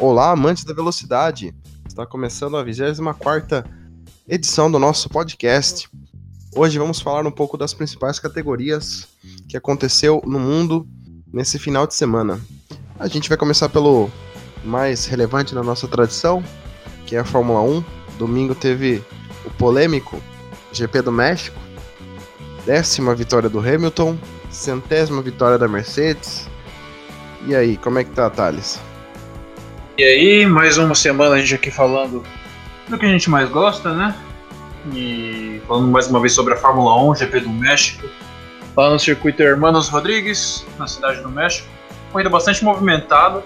[0.00, 1.54] Olá, amantes da velocidade!
[1.86, 3.62] Está começando a 24
[4.26, 5.90] edição do nosso podcast.
[6.56, 9.06] Hoje vamos falar um pouco das principais categorias
[9.46, 10.88] que aconteceu no mundo
[11.30, 12.40] nesse final de semana.
[12.98, 14.10] A gente vai começar pelo
[14.64, 16.42] mais relevante na nossa tradição,
[17.04, 17.84] que é a Fórmula 1.
[18.16, 19.04] Domingo teve
[19.44, 20.18] o polêmico
[20.72, 21.60] GP do México,
[22.64, 24.16] décima vitória do Hamilton,
[24.50, 26.48] centésima vitória da Mercedes.
[27.46, 28.80] E aí, como é que tá, Thales?
[29.98, 32.22] E aí, mais uma semana a gente aqui falando
[32.88, 34.14] do que a gente mais gosta, né?
[34.94, 38.08] E falando mais uma vez sobre a Fórmula 1, GP do México,
[38.76, 41.68] lá no circuito Hermanos Rodrigues, na cidade do México.
[42.12, 43.44] Corrida bastante movimentada,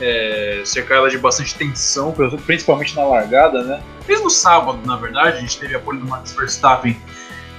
[0.00, 2.12] é, cercada de bastante tensão,
[2.44, 3.80] principalmente na largada, né?
[4.08, 7.00] Mesmo sábado, na verdade, a gente teve apoio do Max Verstappen,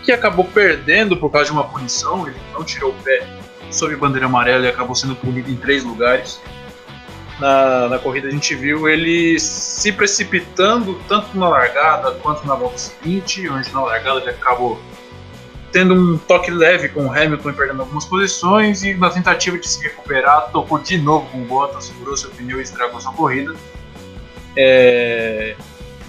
[0.04, 3.26] que acabou perdendo por causa de uma punição, ele não tirou o pé
[3.72, 6.42] sob bandeira amarela e acabou sendo punido em três lugares
[7.40, 12.78] na, na corrida a gente viu ele se precipitando tanto na largada quanto na volta
[12.78, 14.80] seguinte, onde na largada ele acabou
[15.76, 19.68] tendo um toque leve com o Hamilton e perdendo algumas posições, e na tentativa de
[19.68, 23.54] se recuperar, tocou de novo com o Bottas, segurou seu pneu e estragou sua corrida.
[24.58, 25.54] É...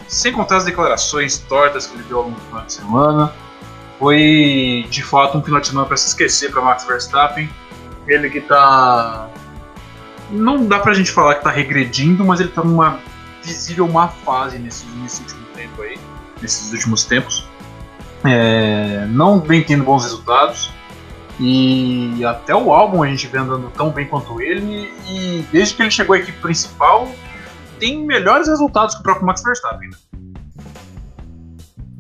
[0.07, 3.33] Sem contar as declarações tortas que ele deu ao longo do final de semana,
[3.99, 7.51] foi de fato um final de semana para se esquecer para Max Verstappen.
[8.07, 9.29] Ele que está
[10.31, 13.01] não dá pra gente falar que tá regredindo, mas ele tá numa
[13.43, 15.99] visível má fase nesse, nesse último tempo aí,
[16.43, 17.49] nesses últimos tempos.
[18.25, 20.75] É, não vem tendo bons resultados.
[21.39, 24.91] E até o álbum a gente vem andando tão bem quanto ele.
[25.09, 27.09] E desde que ele chegou à equipe principal,
[27.79, 29.91] tem melhores resultados que o próprio Max Verstappen.
[29.91, 29.97] Né?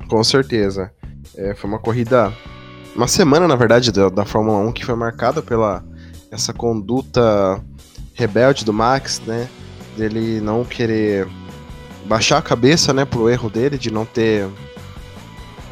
[0.08, 0.90] Com certeza.
[1.36, 2.32] É, foi uma corrida.
[2.94, 5.84] Uma semana, na verdade, da, da Fórmula 1 que foi marcada pela
[6.30, 7.62] essa conduta
[8.16, 9.48] rebelde do Max, né?
[9.96, 11.28] Dele não querer
[12.06, 14.48] baixar a cabeça, né, pro erro dele de não ter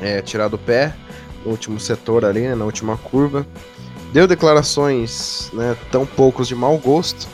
[0.00, 0.94] é, tirado o pé
[1.44, 3.46] no último setor ali, né, na última curva.
[4.12, 7.28] Deu declarações, né, tão poucos de mau gosto.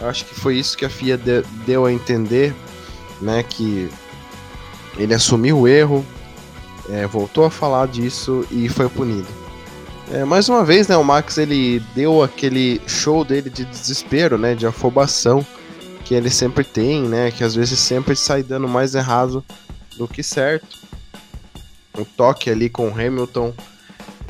[0.00, 2.54] Acho que foi isso que a FIA de, deu a entender,
[3.20, 3.90] né, que
[4.96, 6.04] ele assumiu o erro,
[6.88, 9.45] é, voltou a falar disso e foi punido.
[10.10, 14.54] É, mais uma vez, né, o Max ele deu aquele show dele de desespero, né,
[14.54, 15.44] de afobação
[16.04, 19.44] que ele sempre tem, né, que às vezes sempre sai dando mais errado
[19.98, 20.78] do que certo.
[21.98, 23.52] O toque ali com o Hamilton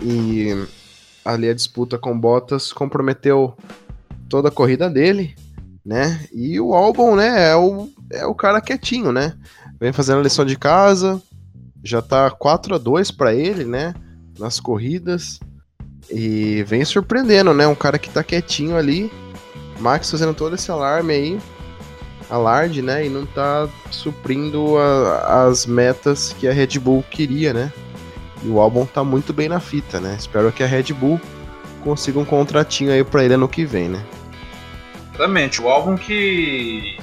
[0.02, 0.66] e
[1.22, 3.54] ali a disputa com Bottas comprometeu
[4.30, 5.34] toda a corrida dele,
[5.84, 6.24] né?
[6.32, 9.34] E o álbum, né, é o, é o cara quietinho, né?
[9.78, 11.20] Vem fazendo a lição de casa,
[11.82, 13.94] já tá 4 a 2 para ele, né,
[14.38, 15.38] nas corridas.
[16.10, 17.66] E vem surpreendendo, né?
[17.66, 19.10] Um cara que tá quietinho ali.
[19.78, 21.38] Max fazendo todo esse alarme aí.
[22.30, 23.06] Alarde, né?
[23.06, 27.72] E não tá suprindo a, as metas que a Red Bull queria, né?
[28.42, 30.16] E o álbum tá muito bem na fita, né?
[30.18, 31.20] Espero que a Red Bull
[31.82, 34.04] consiga um contratinho aí pra ele ano que vem, né?
[35.14, 35.62] Exatamente.
[35.62, 36.98] O álbum que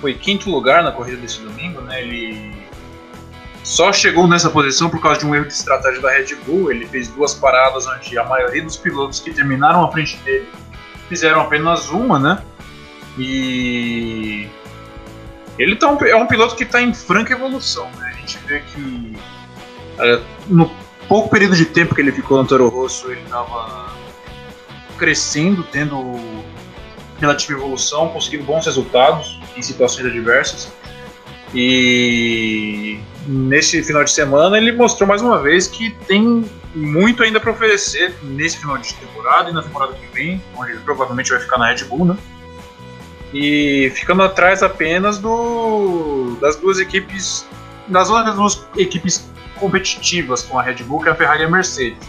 [0.00, 2.00] foi quinto lugar na corrida desse domingo, né?
[2.02, 2.59] Ele
[3.70, 6.72] só chegou nessa posição por causa de um erro de estratégia da Red Bull.
[6.72, 10.48] Ele fez duas paradas onde a maioria dos pilotos que terminaram à frente dele
[11.08, 12.42] fizeram apenas uma, né?
[13.16, 14.48] E
[15.56, 17.88] ele tá um, é um piloto que está em franca evolução.
[17.96, 18.12] Né?
[18.12, 19.16] A gente vê que
[20.00, 20.68] é, no
[21.06, 23.94] pouco período de tempo que ele ficou no Toro Rosso, ele estava
[24.98, 26.18] crescendo, tendo
[27.20, 30.72] relativa evolução, conseguindo bons resultados em situações adversas.
[31.54, 36.44] E nesse final de semana ele mostrou mais uma vez que tem
[36.74, 40.80] muito ainda para oferecer nesse final de temporada e na temporada que vem, onde ele
[40.80, 42.16] provavelmente vai ficar na Red Bull, né?
[43.32, 47.46] E ficando atrás apenas do das duas equipes,
[47.86, 51.50] das outras duas equipes competitivas com a Red Bull, que é a Ferrari e a
[51.50, 52.08] Mercedes.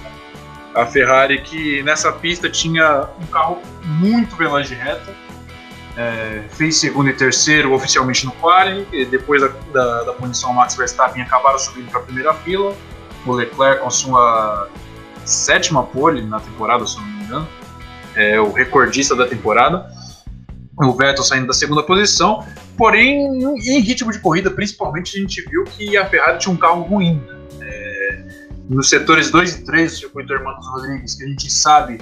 [0.73, 5.13] A Ferrari que nessa pista tinha um carro muito veloz de reta,
[5.97, 11.21] é, fez segundo e terceiro oficialmente no quali, depois da, da, da punição Max Verstappen
[11.21, 12.75] acabaram subindo para a primeira fila.
[13.25, 14.67] O Leclerc com sua
[15.25, 17.47] sétima pole na temporada, se não me engano,
[18.15, 19.91] é o recordista da temporada.
[20.77, 22.43] O Vettel saindo da segunda posição,
[22.77, 26.81] porém em ritmo de corrida, principalmente, a gente viu que a Ferrari tinha um carro
[26.81, 27.21] ruim.
[27.27, 27.37] Né?
[27.61, 28.23] É,
[28.69, 31.99] nos setores 2 e 3 do circuito Hermanos Rodrigues, que a gente sabe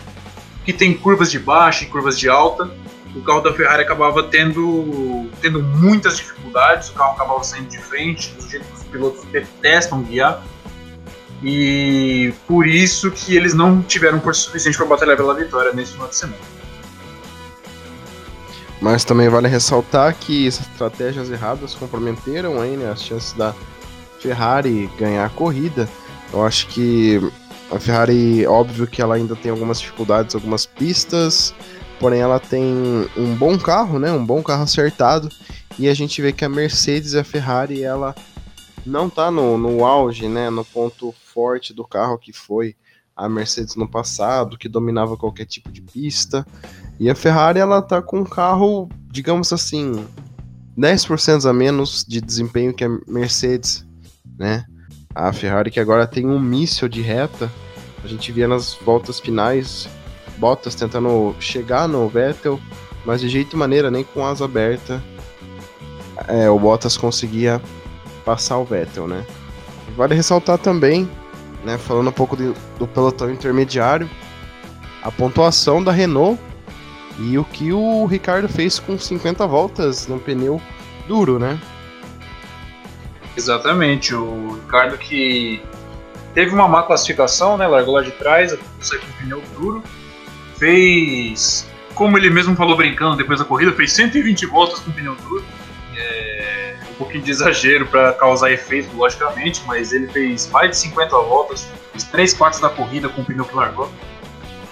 [0.63, 2.69] que tem curvas de baixa e curvas de alta,
[3.16, 8.34] o carro da Ferrari acabava tendo, tendo muitas dificuldades, o carro acabava saindo de frente,
[8.36, 10.44] do jeito que os pilotos detestam guiar.
[11.42, 16.08] E por isso que eles não tiveram força suficiente para batalhar pela vitória nesse final
[16.08, 16.40] de semana.
[18.82, 23.54] Mas também vale ressaltar que essas estratégias erradas comprometeram aí, né, as chances da
[24.20, 25.88] Ferrari ganhar a corrida.
[26.32, 27.20] Eu acho que
[27.72, 31.54] a Ferrari, óbvio que ela ainda tem algumas dificuldades, algumas pistas,
[32.00, 32.63] porém ela tem
[33.18, 35.30] um bom carro, né, um bom carro acertado.
[35.78, 38.16] E a gente vê que a Mercedes e a Ferrari, ela
[38.86, 42.75] não tá no, no auge, né, no ponto forte do carro que foi
[43.16, 46.46] a Mercedes no passado, que dominava qualquer tipo de pista.
[47.00, 50.06] E a Ferrari ela tá com um carro, digamos assim,
[50.78, 53.86] 10% a menos de desempenho que a Mercedes,
[54.38, 54.66] né?
[55.13, 57.51] A Ferrari que agora tem um míssil de reta.
[58.04, 59.90] A gente via nas voltas finais
[60.39, 62.59] Bottas tentando chegar no Vettel,
[63.06, 65.03] mas de jeito e maneira, nem com asa aberta,
[66.27, 67.62] é, o Bottas conseguia
[68.24, 69.25] passar o Vettel, né?
[69.95, 71.09] Vale ressaltar também
[71.63, 74.09] né, falando um pouco de, do pelotão intermediário,
[75.03, 76.39] a pontuação da Renault
[77.19, 80.62] e o que o Ricardo fez com 50 voltas no pneu
[81.07, 81.59] duro, né?
[83.36, 85.62] Exatamente, o Ricardo que
[86.33, 87.68] teve uma má classificação, né?
[87.68, 89.83] Largou lá de trás, saiu com pneu duro,
[90.60, 95.44] fez, como ele mesmo falou brincando depois da corrida, fez 120 voltas com pneu duro.
[95.98, 96.50] É
[97.00, 102.04] pouquinho de exagero para causar efeito, logicamente, mas ele fez mais de 50 voltas, fez
[102.04, 103.90] 3 quartos da corrida com o pneu que largou.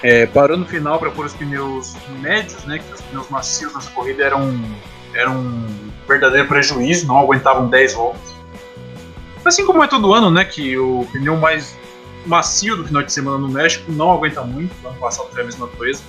[0.03, 3.89] É, parou no final para pôr os pneus médios, né, que os pneus macios nessa
[3.91, 4.53] corrida eram,
[5.15, 8.35] eram um verdadeiro prejuízo, não aguentavam 10 voltas.
[9.43, 11.75] Assim como é todo ano, né, que o pneu mais
[12.27, 15.67] macio do final de semana no México não aguenta muito, ano passado foi a mesma
[15.67, 16.01] coisa.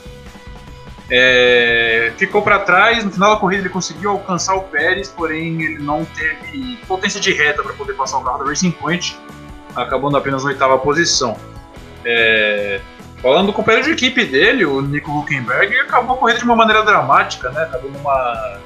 [1.10, 5.78] É, ficou para trás, no final da corrida ele conseguiu alcançar o Pérez, porém ele
[5.78, 9.18] não teve potência de reta para poder passar o carro da Racing Point,
[9.74, 11.36] acabando apenas na oitava posição.
[12.04, 12.80] É,
[13.22, 16.84] falando do companheiro de equipe dele, o Nico Huckenberg, acabou a corrida de uma maneira
[16.84, 17.62] dramática, né?
[17.62, 18.58] acabou numa,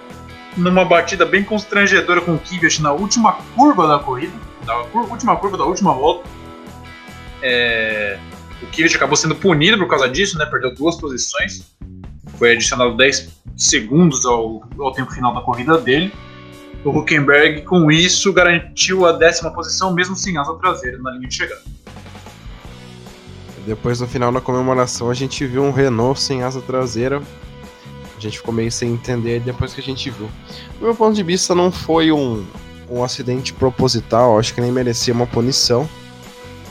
[0.56, 4.34] numa batida bem constrangedora com o Kvyat na última curva da corrida,
[4.66, 6.28] na última curva da última volta.
[7.42, 8.18] É,
[8.62, 10.46] o Kvyat acabou sendo punido por causa disso, né?
[10.46, 11.72] perdeu duas posições
[12.42, 16.12] foi adicionado 10 segundos ao, ao tempo final da corrida dele.
[16.84, 21.34] O Huckenberg, com isso, garantiu a décima posição, mesmo sem asa traseira na linha de
[21.36, 21.62] chegada.
[23.64, 27.22] Depois, no final da comemoração, a gente viu um Renault sem asa traseira.
[28.16, 30.28] A gente ficou meio sem entender depois que a gente viu.
[30.80, 32.44] Do meu ponto de vista, não foi um,
[32.90, 35.88] um acidente proposital, acho que nem merecia uma punição.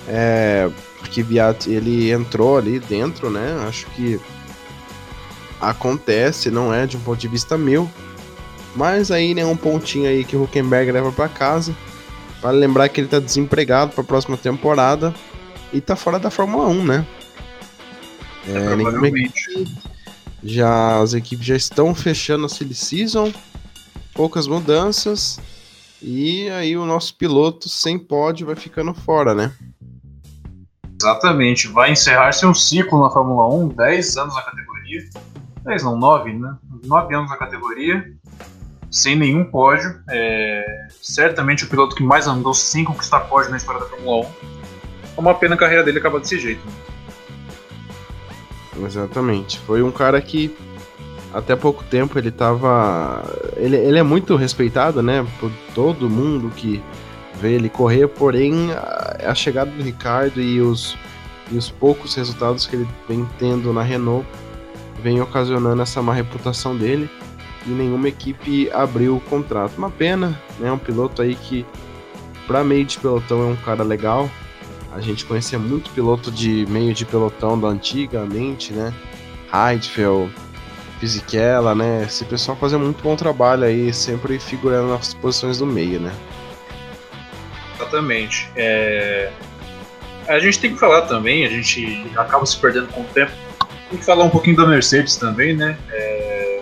[0.08, 0.70] É,
[1.00, 3.66] porque Viat ele entrou ali dentro, né?
[3.68, 4.20] Acho que
[5.60, 7.90] acontece, não é de um ponto de vista meu.
[8.76, 11.76] Mas aí né, um pontinho aí que o Huckenberg leva para casa.
[12.42, 15.14] Para lembrar que ele tá desempregado para a próxima temporada
[15.72, 17.08] e tá fora da Fórmula 1, né?
[18.48, 19.62] É, é
[20.44, 23.32] já as equipes já estão fechando a silly season,
[24.14, 25.40] poucas mudanças
[26.02, 29.54] e aí o nosso piloto sem pódio vai ficando fora, né?
[31.02, 34.72] Exatamente, vai encerrar seu ciclo na Fórmula 1, 10 anos na categoria
[35.64, 36.56] 10 não, 9, né?
[36.86, 38.12] 9 anos na categoria,
[38.90, 40.00] sem nenhum pódio.
[40.10, 44.30] É, certamente o piloto que mais andou sem conquistar pódio na história da Fórmula 1.
[45.18, 46.62] É uma pena a carreira dele acabar desse jeito.
[46.66, 46.74] Né?
[48.86, 49.60] Exatamente.
[49.60, 50.56] Foi um cara que
[51.34, 53.24] até pouco tempo ele tava.
[53.56, 55.26] Ele, ele é muito respeitado, né?
[55.40, 56.82] Por todo mundo que
[57.42, 58.70] vê ele correr, porém
[59.26, 60.96] a chegada do Ricardo e os,
[61.52, 64.26] e os poucos resultados que ele vem tendo na Renault
[65.02, 67.10] vem ocasionando essa má reputação dele
[67.66, 69.78] e nenhuma equipe abriu o contrato.
[69.78, 70.72] Uma pena, né?
[70.72, 71.66] Um piloto aí que,
[72.48, 74.30] para meio de pelotão, é um cara legal.
[74.92, 78.94] A gente conhecia muito piloto de meio de pelotão da antigamente, né?
[79.54, 80.34] Heidfeld,
[81.00, 82.04] Fisichella, né?
[82.04, 86.12] Esse pessoal fazia muito bom trabalho aí, sempre figurando nas posições do meio, né?
[87.92, 88.50] Exatamente.
[88.56, 89.32] É...
[90.28, 93.32] A gente tem que falar também, a gente acaba se perdendo com o tempo
[93.92, 95.78] tem que falar um pouquinho da Mercedes também, né?
[95.92, 96.62] É...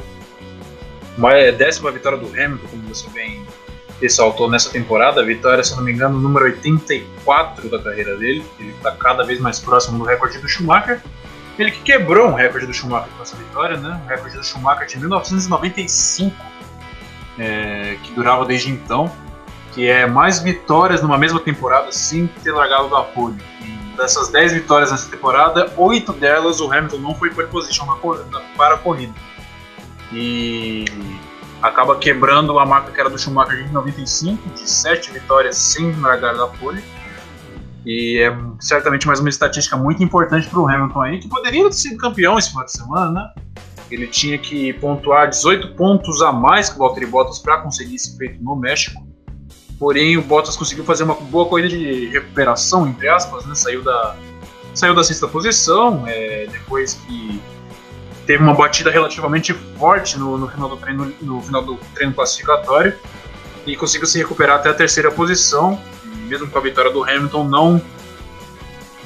[1.16, 3.46] Uma é décima vitória do Hamilton, como você bem
[4.02, 5.22] ressaltou nessa temporada.
[5.22, 8.44] A vitória, se não me engano, número 84 da carreira dele.
[8.60, 11.02] Ele está cada vez mais próximo do recorde do Schumacher.
[11.60, 14.02] Ele que quebrou um recorde do Schumacher com essa vitória, né?
[14.06, 16.36] O recorde do Schumacher de 1995,
[17.38, 17.98] é...
[18.02, 19.12] que durava desde então.
[19.74, 23.38] Que é mais vitórias numa mesma temporada sem ter largado da pole
[24.00, 27.96] dessas 10 vitórias nessa temporada, 8 delas o Hamilton não foi pole position na,
[28.58, 29.14] para a corrida.
[30.12, 30.86] E
[31.62, 36.36] acaba quebrando a marca que era do Schumacher de 95, de 7 vitórias sem largar
[36.36, 36.84] da pole.
[37.86, 41.74] E é certamente mais uma estatística muito importante para o Hamilton aí, que poderia ter
[41.74, 43.34] sido campeão esse final de semana, né?
[43.90, 48.16] Ele tinha que pontuar 18 pontos a mais que o Valtteri Bottas para conseguir esse
[48.18, 49.09] feito no México.
[49.80, 53.56] Porém, o Bottas conseguiu fazer uma boa corrida de recuperação, entre aspas, né?
[53.56, 54.18] Saiu da,
[54.74, 57.42] saiu da sexta posição, é, depois que
[58.26, 62.94] teve uma batida relativamente forte no, no, final do treino, no final do treino classificatório
[63.66, 65.80] e conseguiu se recuperar até a terceira posição.
[66.28, 67.82] mesmo com a vitória do Hamilton, não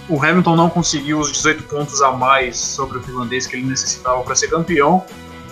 [0.09, 4.21] o Hamilton não conseguiu os 18 pontos a mais sobre o finlandês que ele necessitava
[4.23, 5.05] para ser campeão.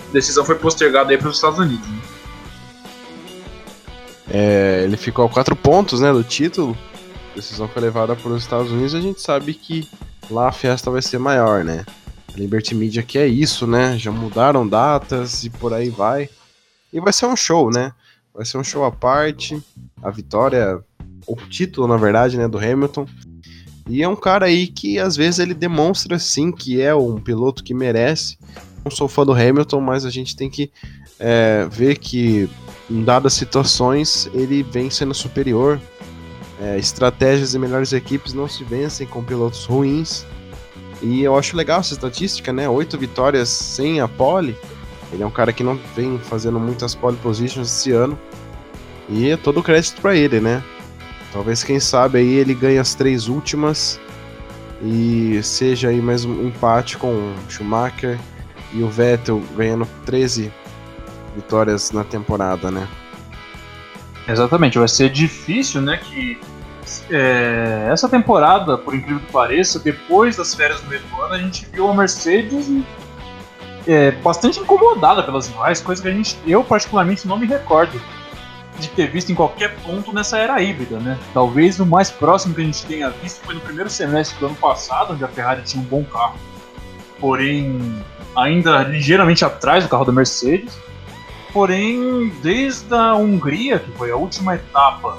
[0.10, 1.88] A decisão foi postergada para os Estados Unidos.
[1.88, 2.00] Né?
[4.34, 6.78] É, ele ficou a 4 pontos né, do título.
[7.32, 9.88] A decisão foi levada para os Estados Unidos e a gente sabe que
[10.30, 11.86] lá a festa vai ser maior, né?
[12.34, 13.98] A Liberty Media que é isso, né?
[13.98, 16.30] Já mudaram datas e por aí vai.
[16.92, 17.94] E vai ser um show, né?
[18.34, 19.62] Vai ser um show à parte.
[20.02, 20.80] A vitória,
[21.28, 23.06] o título, na verdade, né, do Hamilton
[23.90, 27.64] e é um cara aí que às vezes ele demonstra sim que é um piloto
[27.64, 28.38] que merece.
[28.84, 30.72] Não sou fã do Hamilton, mas a gente tem que
[31.20, 32.50] é, ver que
[32.92, 35.80] em dadas situações ele vem sendo superior.
[36.60, 40.26] É, estratégias e melhores equipes não se vencem com pilotos ruins.
[41.02, 42.70] E eu acho legal essa estatística, né?
[42.70, 44.56] Oito vitórias sem a pole.
[45.12, 48.18] Ele é um cara que não vem fazendo muitas pole positions esse ano.
[49.10, 50.64] E é todo crédito para ele, né?
[51.34, 54.00] Talvez, quem sabe, aí ele ganhe as três últimas
[54.84, 58.20] e seja aí mais um empate com o Schumacher
[58.74, 60.52] e o Vettel ganhando 13
[61.36, 62.88] vitórias na temporada, né?
[64.28, 66.40] Exatamente, vai ser difícil, né, que
[67.10, 71.38] é, essa temporada, por incrível que pareça, depois das férias do meio do ano, a
[71.38, 72.70] gente viu a Mercedes
[73.88, 78.00] é, bastante incomodada pelas rivais, coisa que a gente, eu particularmente não me recordo
[78.80, 81.18] de ter visto em qualquer ponto nessa era híbrida, né?
[81.34, 84.56] Talvez o mais próximo que a gente tenha visto foi no primeiro semestre do ano
[84.56, 86.36] passado, onde a Ferrari tinha um bom carro,
[87.20, 88.04] porém
[88.36, 90.78] ainda ligeiramente atrás do carro da Mercedes.
[91.54, 95.18] Porém, desde a Hungria, que foi a última etapa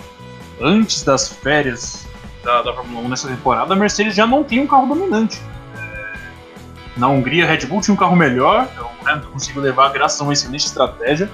[0.60, 2.06] antes das férias
[2.42, 5.40] da, da Fórmula 1 nessa temporada, a Mercedes já não tinha um carro dominante.
[5.76, 6.14] É,
[6.96, 10.20] na Hungria, a Red Bull tinha um carro melhor, então o Hamilton conseguiu levar graças
[10.20, 11.30] a uma excelente estratégia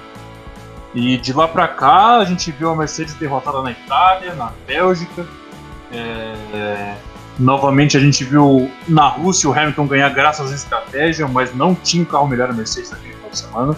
[0.93, 5.25] e de lá para cá a gente viu a Mercedes derrotada na Itália, na Bélgica.
[5.91, 6.95] É...
[7.37, 12.03] Novamente a gente viu na Rússia o Hamilton ganhar graças à estratégia, mas não tinha
[12.03, 13.77] um carro melhor a Mercedes naquele final de semana.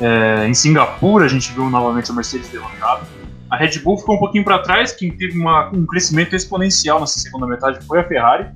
[0.00, 0.46] É...
[0.46, 3.06] Em Singapura a gente viu novamente a Mercedes derrotada.
[3.50, 7.18] A Red Bull ficou um pouquinho para trás, quem teve uma, um crescimento exponencial nessa
[7.18, 8.46] segunda metade foi a Ferrari.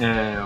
[0.00, 0.38] É,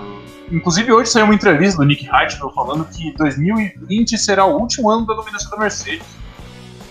[0.51, 5.07] inclusive hoje saiu uma entrevista do Nick Heidfeld falando que 2020 será o último ano
[5.07, 6.05] da dominação da Mercedes.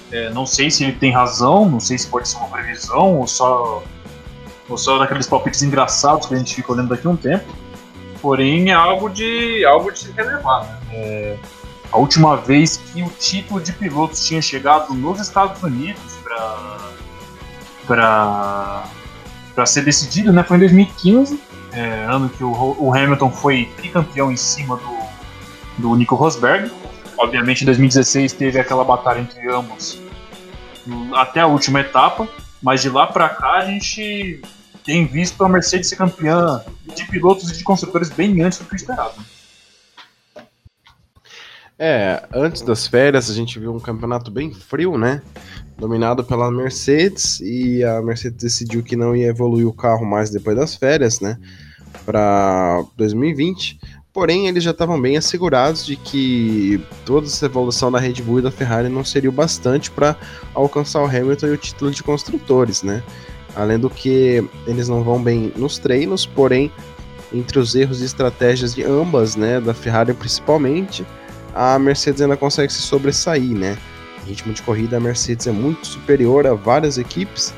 [0.09, 3.27] É, não sei se ele tem razão, não sei se pode ser uma previsão ou
[3.27, 3.83] só,
[4.69, 7.45] ou só daqueles palpites engraçados que a gente fica olhando daqui a um tempo.
[8.21, 10.63] Porém, é algo de, algo de se relevar.
[10.63, 10.79] Né?
[10.93, 11.37] É,
[11.93, 16.17] a última vez que o título de pilotos tinha chegado nos Estados Unidos
[17.87, 18.83] para
[19.55, 21.39] para ser decidido, né, foi em 2015,
[21.73, 26.71] é, ano que o, o Hamilton foi tricampeão em cima do, do Nico Rosberg.
[27.17, 30.01] Obviamente, em 2016 teve aquela batalha entre ambos
[31.13, 32.27] até a última etapa,
[32.61, 34.41] mas de lá para cá a gente
[34.83, 36.63] tem visto a Mercedes ser campeã
[36.95, 39.13] de pilotos e de construtores bem antes do que esperado.
[41.85, 45.21] É, antes das férias a gente viu um campeonato bem frio, né?
[45.77, 50.55] Dominado pela Mercedes e a Mercedes decidiu que não ia evoluir o carro mais depois
[50.55, 51.37] das férias, né?
[52.05, 53.81] Para 2020.
[54.13, 58.43] Porém, eles já estavam bem assegurados de que toda essa evolução da Red Bull e
[58.43, 60.15] da Ferrari não seria o bastante para
[60.53, 63.03] alcançar o Hamilton e o título de construtores, né?
[63.57, 66.71] Além do que eles não vão bem nos treinos, porém,
[67.33, 71.05] entre os erros e estratégias de ambas, né, da Ferrari principalmente,
[71.53, 73.77] a Mercedes ainda consegue se sobressair, né?
[74.23, 77.53] Em ritmo de corrida, a Mercedes é muito superior a várias equipes,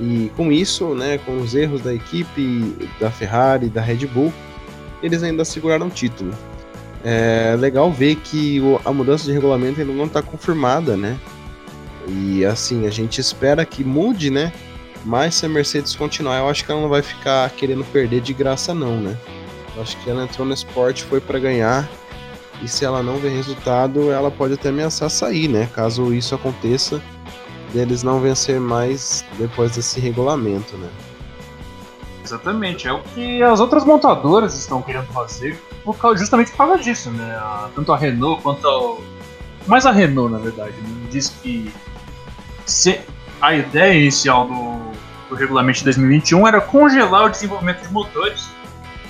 [0.00, 4.32] e com isso, né, com os erros da equipe da Ferrari da Red Bull,
[5.02, 6.32] eles ainda seguraram o título.
[7.04, 11.18] É legal ver que a mudança de regulamento ainda não está confirmada, né?
[12.08, 14.52] E assim, a gente espera que mude, né?
[15.04, 18.32] Mas se a Mercedes continuar, eu acho que ela não vai ficar querendo perder de
[18.34, 19.16] graça, não, né?
[19.76, 21.88] Eu acho que ela entrou no esporte foi para ganhar.
[22.62, 25.68] E se ela não ver resultado, ela pode até ameaçar sair, né?
[25.74, 27.00] Caso isso aconteça,
[27.72, 30.88] deles não vencer mais depois desse regulamento, né?
[32.22, 36.78] Exatamente, é o que as outras montadoras estão querendo fazer por causa, justamente por causa
[36.78, 37.40] disso, né?
[37.74, 38.96] Tanto a Renault quanto a.
[39.66, 41.06] Mais a Renault, na verdade, né?
[41.10, 41.72] diz que
[42.66, 43.00] se,
[43.40, 48.48] a ideia inicial do, do regulamento de 2021 era congelar o desenvolvimento de motores.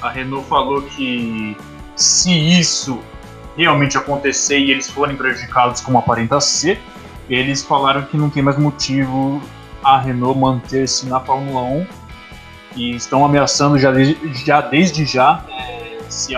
[0.00, 1.56] A Renault falou que
[1.94, 3.00] se isso
[3.56, 6.80] realmente acontecer e eles forem prejudicados como aparenta ser,
[7.28, 9.40] eles falaram que não tem mais motivo
[9.82, 11.86] a Renault manter-se na Fórmula 1
[12.76, 16.34] e estão ameaçando já, desde já, desde já é, se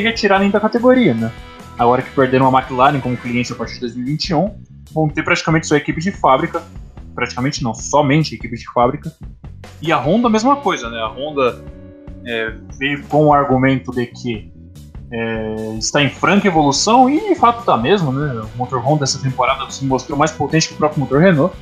[0.00, 1.32] retirarem da categoria, né?
[1.78, 4.54] Agora que perderam a McLaren como cliente a partir de 2021,
[4.92, 6.62] vão ter praticamente sua equipe de fábrica,
[7.14, 9.12] praticamente não, somente equipe de fábrica.
[9.82, 10.98] E a Honda a mesma coisa, né?
[10.98, 11.64] A Honda
[12.24, 14.52] é, veio com o argumento de que
[15.16, 18.42] é, está em franca evolução e de fato está mesmo, né?
[18.52, 21.54] O motor Honda essa temporada se mostrou mais potente que o próprio motor Renault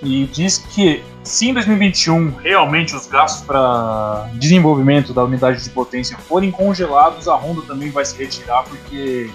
[0.00, 6.16] e diz que se em 2021 realmente os gastos para desenvolvimento da unidade de potência
[6.16, 9.28] forem congelados, a Honda também vai se retirar porque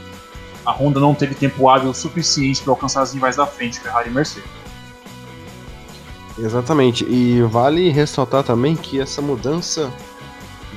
[0.65, 4.13] a Honda não teve tempo hábil suficiente para alcançar as rivais da frente, Ferrari e
[4.13, 4.49] Mercedes.
[6.39, 9.91] Exatamente, e vale ressaltar também que essa mudança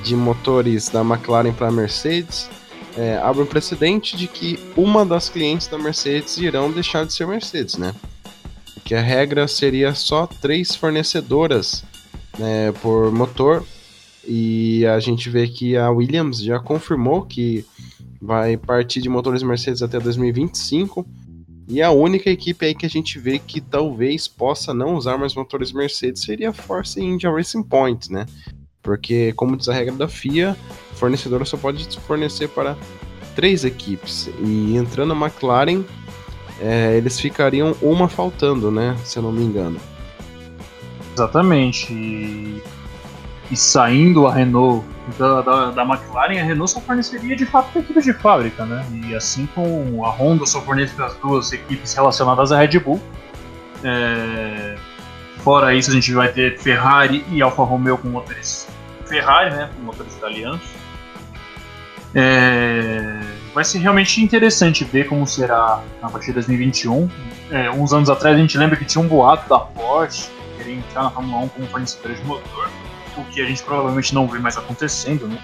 [0.03, 2.49] de motores da McLaren para a Mercedes
[2.97, 7.25] é, abre um precedente de que uma das clientes da Mercedes irão deixar de ser
[7.25, 7.93] Mercedes, né?
[8.83, 11.83] que a regra seria só três fornecedoras
[12.37, 13.65] né, por motor.
[14.27, 17.65] E a gente vê que a Williams já confirmou que
[18.21, 21.07] vai partir de motores Mercedes até 2025.
[21.69, 25.33] E a única equipe aí que a gente vê que talvez possa não usar mais
[25.35, 28.25] motores Mercedes seria a Force India Racing Point, né?
[28.81, 30.57] Porque, como diz a regra da FIA,
[30.95, 32.75] fornecedora só pode fornecer para
[33.35, 34.29] três equipes.
[34.39, 35.83] E entrando a McLaren,
[36.59, 38.95] é, eles ficariam uma faltando, né?
[39.03, 39.79] Se eu não me engano.
[41.13, 41.91] Exatamente.
[41.91, 42.61] E,
[43.49, 44.85] e saindo a Renault
[45.17, 48.85] da, da, da, McLaren, a Renault só forneceria de fato equipes de fábrica, né?
[49.05, 53.01] E assim como a Honda só fornece as duas equipes relacionadas à Red Bull.
[53.83, 54.75] É...
[55.43, 58.67] Fora isso, a gente vai ter Ferrari e Alfa Romeo com motores
[59.05, 59.69] Ferrari, né?
[59.75, 60.61] Com motores italianos.
[62.13, 67.09] É vai ser realmente interessante ver como será a partir de 2021.
[67.49, 71.03] É, uns anos atrás a gente lembra que tinha um boato da Porsche querer entrar
[71.03, 72.69] na Fórmula 1 como fornecedora de motor,
[73.17, 75.37] o que a gente provavelmente não vê mais acontecendo, né?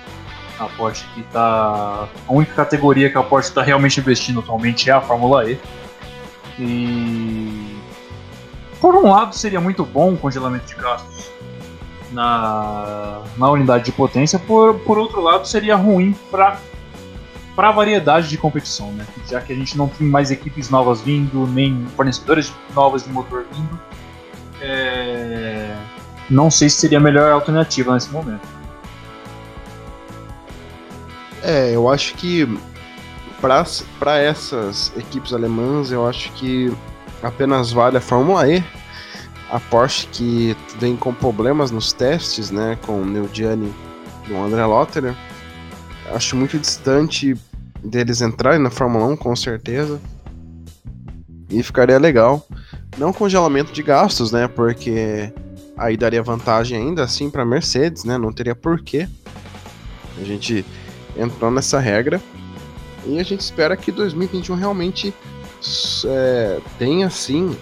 [0.59, 2.07] A Porsche que tá.
[2.27, 5.59] A única categoria que a Porsche está realmente investindo atualmente é a Fórmula E.
[6.59, 7.66] E.
[8.79, 11.31] Por um lado seria muito bom o congelamento de gastos
[12.11, 16.59] na, na unidade de potência, por, por outro lado seria ruim para
[17.55, 19.03] para a variedade de competição, né?
[19.27, 23.47] Já que a gente não tem mais equipes novas vindo, nem fornecedores novas de motor
[23.51, 23.79] vindo,
[24.61, 25.75] é...
[26.29, 28.47] não sei se seria a melhor alternativa nesse momento.
[31.41, 32.47] É, eu acho que
[33.41, 36.71] para essas equipes alemãs, eu acho que
[37.21, 38.63] apenas vale a Fórmula E.
[39.49, 43.73] A Porsche que vem com problemas nos testes, né, com o Neil Gianni
[44.27, 45.15] e o André Lotterer.
[46.13, 47.35] Acho muito distante
[47.83, 49.99] deles entrarem na Fórmula 1, com certeza.
[51.49, 52.45] E ficaria legal.
[52.97, 54.47] Não congelamento de gastos, né?
[54.47, 55.31] Porque
[55.77, 58.17] aí daria vantagem ainda assim para Mercedes, né?
[58.17, 59.07] Não teria porquê.
[60.19, 60.65] A gente
[61.15, 62.21] entrou nessa regra.
[63.05, 65.13] E a gente espera que 2021 realmente
[66.05, 67.55] é, tenha, sim,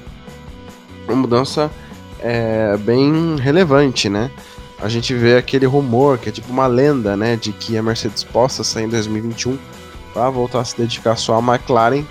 [1.07, 1.71] uma mudança
[2.19, 4.31] é, bem relevante, né?
[4.79, 7.35] A gente vê aquele rumor, que é tipo uma lenda, né?
[7.35, 9.57] De que a Mercedes possa sair em 2021
[10.13, 12.03] para voltar a se dedicar só à McLaren,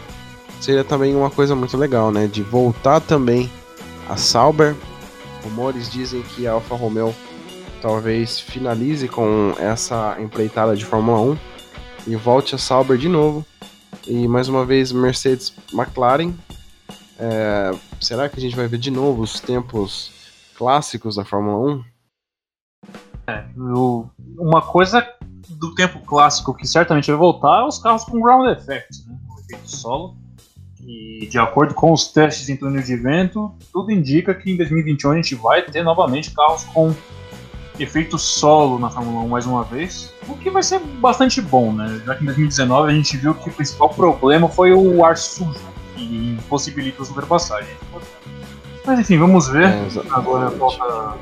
[0.61, 2.27] seria também uma coisa muito legal, né?
[2.27, 3.51] De voltar também
[4.09, 4.75] a Sauber.
[5.43, 7.15] Rumores dizem que a Alfa Romeo
[7.83, 11.39] talvez finalize com essa empreitada de Fórmula 1
[12.07, 13.45] e volte a Sauber de novo.
[14.07, 16.33] E mais uma vez Mercedes McLaren.
[17.19, 20.13] É, será que a gente vai ver de novo os tempos
[20.57, 21.85] clássicos da Fórmula 1?
[23.27, 23.45] É,
[24.39, 25.07] uma coisa
[25.49, 29.17] do tempo clássico que certamente vai voltar é os carros com ground effect, né?
[29.29, 30.17] o efeito solo.
[30.87, 35.11] E de acordo com os testes em túnel de vento, tudo indica que em 2021
[35.11, 36.95] a gente vai ter novamente carros com
[37.79, 42.01] efeito solo na Fórmula 1 mais uma vez, o que vai ser bastante bom, né?
[42.05, 45.59] Já que em 2019 a gente viu que o principal problema foi o ar sujo,
[45.95, 47.77] que impossibilita as ultrapassagens.
[48.87, 49.65] Mas enfim, vamos ver.
[49.65, 51.17] É, Agora falta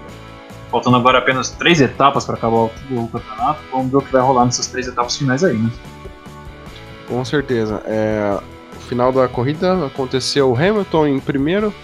[0.72, 2.70] Faltando agora apenas três etapas para acabar o,
[3.12, 3.60] campeonato.
[3.70, 5.70] Vamos ver o que vai rolar nessas três etapas finais aí, né?
[7.06, 7.82] Com certeza.
[7.84, 8.40] É,
[8.74, 11.74] o final da corrida aconteceu Hamilton em primeiro,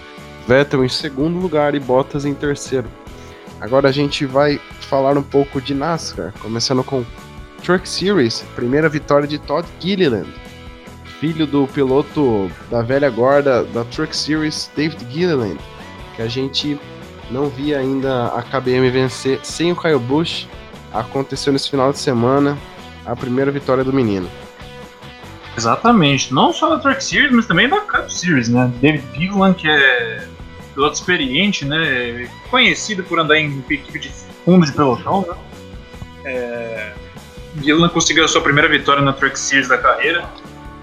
[0.47, 2.89] Vettel em segundo lugar e Bottas em terceiro.
[3.61, 7.05] Agora a gente vai falar um pouco de NASCAR, começando com
[7.63, 10.29] Truck Series, primeira vitória de Todd Gilliland,
[11.19, 15.59] filho do piloto da velha guarda da Truck Series, David Gilliland,
[16.15, 16.79] que a gente
[17.29, 20.47] não vi ainda a KBM vencer sem o Kyle Busch.
[20.93, 22.57] Aconteceu nesse final de semana
[23.05, 24.29] a primeira vitória do menino.
[25.57, 28.71] Exatamente, não só da Truck Series, mas também da Cup Series, né?
[28.81, 30.25] David Biglan, que é
[30.73, 32.29] piloto experiente, né?
[32.49, 34.11] Conhecido por andar em equipe de
[34.45, 35.35] fundo de pelotão, né?
[36.25, 36.93] É...
[37.91, 40.29] Conseguiu a sua primeira vitória na Truck Series da carreira.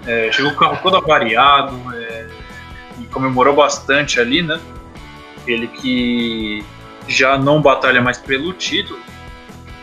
[0.05, 2.27] É, chegou com o carro todo avariado é,
[3.01, 4.59] e comemorou bastante ali, né?
[5.45, 6.63] Ele que
[7.07, 8.99] já não batalha mais pelo título.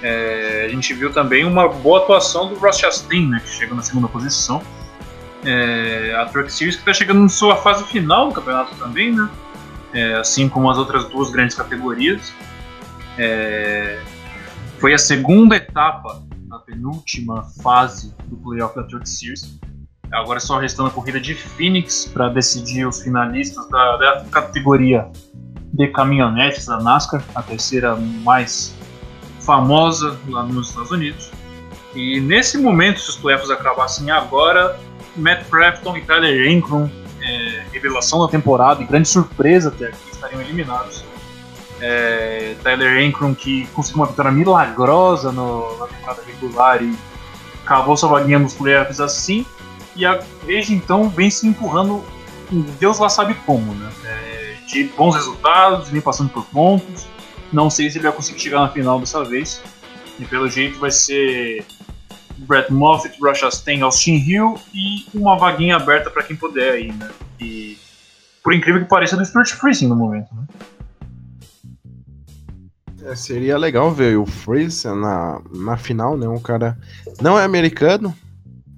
[0.03, 3.83] É, a gente viu também uma boa atuação do Ross Chastain, né, que chegou na
[3.83, 4.62] segunda posição.
[5.45, 9.29] É, a Truck Series que está chegando na sua fase final do campeonato também, né?
[9.95, 12.33] É, assim como as outras duas grandes categorias.
[13.17, 14.03] É,
[14.79, 19.59] foi a segunda etapa, a penúltima fase do playoff da Truck Series.
[20.13, 25.09] Agora só restando a corrida de Phoenix para decidir os finalistas da, da categoria
[25.73, 28.77] de caminhonetes da NASCAR, a terceira mais
[29.41, 31.31] famosa lá nos Estados Unidos.
[31.95, 34.79] E nesse momento, se os playoffs acabassem agora,
[35.17, 36.91] Matt Crafton e Tyler é,
[37.75, 41.05] revelação da temporada e grande surpresa até aqui, estariam eliminados.
[41.81, 46.97] É, Tyler Ankrum que conseguiu uma vitória milagrosa no, na temporada regular e
[47.67, 49.45] cavou sua vaguinha nos playoffs assim,
[49.97, 52.05] e a, desde então vem se empurrando,
[52.79, 53.91] Deus lá sabe como, né?
[54.05, 57.07] É, de bons resultados, vem passando por pontos.
[57.53, 59.63] Não sei se ele vai conseguir chegar na final dessa vez.
[60.19, 61.65] E pelo jeito vai ser
[62.38, 67.11] Brett Moffitt, Rush Chastain, Austin Hill e uma vaguinha aberta para quem puder aí, né?
[67.40, 67.79] E
[68.42, 70.44] por incrível que pareça, do Stuart Freezing no momento, né?
[73.07, 76.27] É, seria legal ver o Freeze na, na final, né?
[76.27, 76.79] Um cara
[77.20, 78.14] não é americano,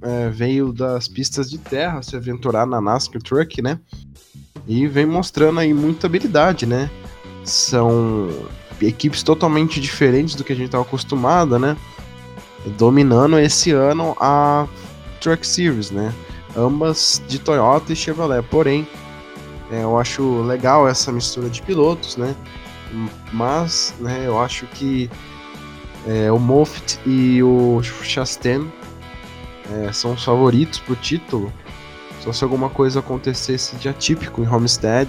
[0.03, 3.79] é, veio das pistas de terra se aventurar na NASCAR Truck, né?
[4.66, 6.90] e vem mostrando aí muita habilidade, né?
[7.45, 8.29] São
[8.81, 11.77] equipes totalmente diferentes do que a gente estava acostumado, né?
[12.71, 14.67] Dominando esse ano a
[15.21, 16.13] Truck Series, né?
[16.57, 18.43] Ambas de Toyota e Chevrolet.
[18.43, 18.87] Porém,
[19.71, 22.35] é, eu acho legal essa mistura de pilotos, né?
[23.33, 25.11] Mas, né, eu acho que
[26.07, 28.71] é, o Moffitt e o Chastain
[29.73, 31.53] é, são os favoritos para o título
[32.27, 35.09] só se alguma coisa acontecesse de atípico em Homestead,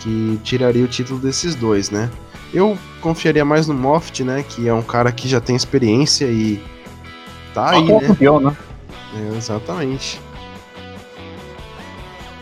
[0.00, 2.10] que tiraria o título desses dois, né?
[2.52, 4.44] Eu confiaria mais no Moft, né?
[4.46, 6.62] Que é um cara que já tem experiência e
[7.54, 8.00] tá aí, né?
[8.00, 8.56] Campeão, né?
[9.14, 10.20] É, exatamente.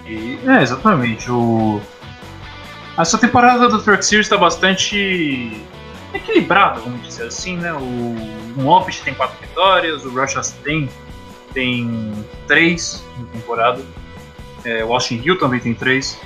[0.07, 1.31] E, é, exatamente.
[1.31, 1.81] O...
[2.99, 5.62] Essa temporada do Truck Series está bastante
[6.12, 7.73] equilibrada, vamos dizer assim, né?
[7.73, 8.16] O
[8.57, 10.88] Moffat tem quatro vitórias, o Rush tem
[11.55, 12.12] tem
[12.46, 13.83] três na temporada.
[14.64, 16.18] É, o Austin Hill também tem três.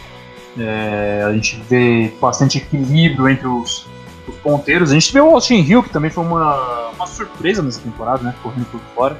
[0.59, 3.87] É, a gente vê bastante equilíbrio entre os,
[4.29, 4.91] os, ponteiros.
[4.91, 8.35] A gente vê o Austin Hill, que também foi uma, uma surpresa nessa temporada, né?
[8.43, 9.19] Correndo por fora.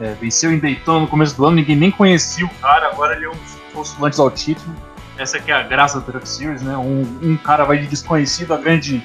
[0.00, 3.24] É, venceu em Daytona no começo do ano, ninguém nem conhecia o cara, agora ele
[3.24, 4.74] é um dos postulantes ao título.
[5.16, 6.76] Essa que é a graça da Truck Series, né?
[6.76, 9.02] Um, um cara vai de desconhecido a grande,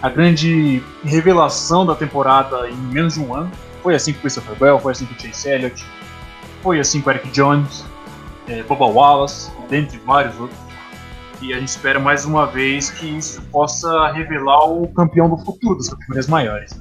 [0.00, 3.50] a grande revelação da temporada em menos de um ano.
[3.82, 5.84] Foi assim com o Christopher Bell, foi assim com o Chase Elliott,
[6.62, 7.84] foi assim com o Eric Jones,
[8.46, 10.69] é, Bubba Wallace, dentre vários outros.
[11.40, 15.76] E a gente espera mais uma vez que isso possa revelar o campeão do futuro
[15.76, 16.72] das categorias maiores.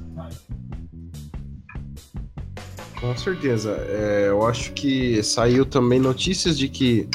[3.00, 3.72] Com certeza.
[3.88, 7.08] É, eu acho que saiu também notícias de que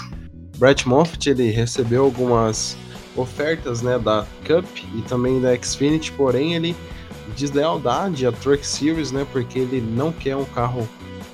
[0.57, 2.76] Brett Moffitt ele recebeu algumas
[3.16, 6.74] ofertas né, da Cup e também da Xfinity, porém ele
[7.37, 9.26] deslealdade à Truck Series, né?
[9.33, 10.88] Porque ele não quer um carro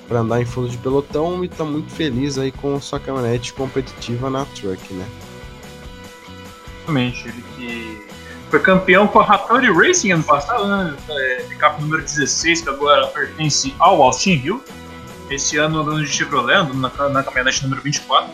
[0.07, 4.29] para andar em fundo de pelotão e tá muito feliz aí com sua caminhonete competitiva
[4.29, 5.05] na Truck, né?
[6.81, 8.07] Exatamente, ele que
[8.49, 10.95] foi campeão com a Hattori Racing ano passado, né?
[11.09, 11.45] É,
[11.79, 14.63] número 16, que agora pertence ao Austin Hill.
[15.29, 18.29] Esse ano andando de Chevrolet, andando na, na caminhonete número 24.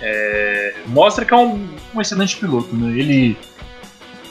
[0.00, 2.98] É, mostra que é um, um excelente piloto, né?
[2.98, 3.38] Ele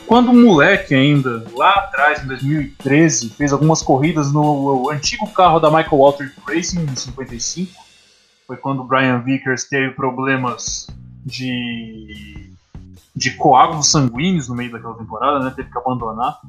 [0.05, 5.97] quando moleque ainda, lá atrás, em 2013, fez algumas corridas no antigo carro da Michael
[5.97, 7.71] Walter Racing, em 55.
[8.45, 10.87] Foi quando o Brian Vickers teve problemas
[11.25, 12.54] de,
[13.15, 15.53] de coágulos sanguíneos no meio daquela temporada, né?
[15.55, 16.39] Teve que abandonar.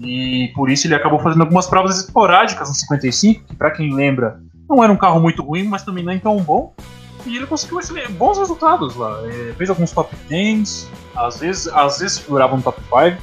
[0.00, 4.40] E por isso ele acabou fazendo algumas provas esporádicas no 55, que para quem lembra,
[4.68, 6.74] não era um carro muito ruim, mas também nem tão bom.
[7.26, 7.78] E ele conseguiu
[8.10, 9.20] bons resultados lá.
[9.24, 13.22] É, fez alguns top 10, às vezes, às vezes figurava no top 5.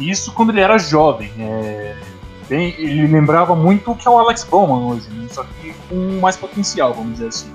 [0.00, 1.30] Isso quando ele era jovem.
[1.38, 1.96] É,
[2.48, 5.26] bem, ele lembrava muito o que é o Alex Bowman hoje, né?
[5.30, 7.52] só que com mais potencial, vamos dizer assim.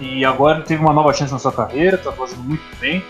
[0.00, 3.04] E agora ele teve uma nova chance na sua carreira, está fazendo muito bem.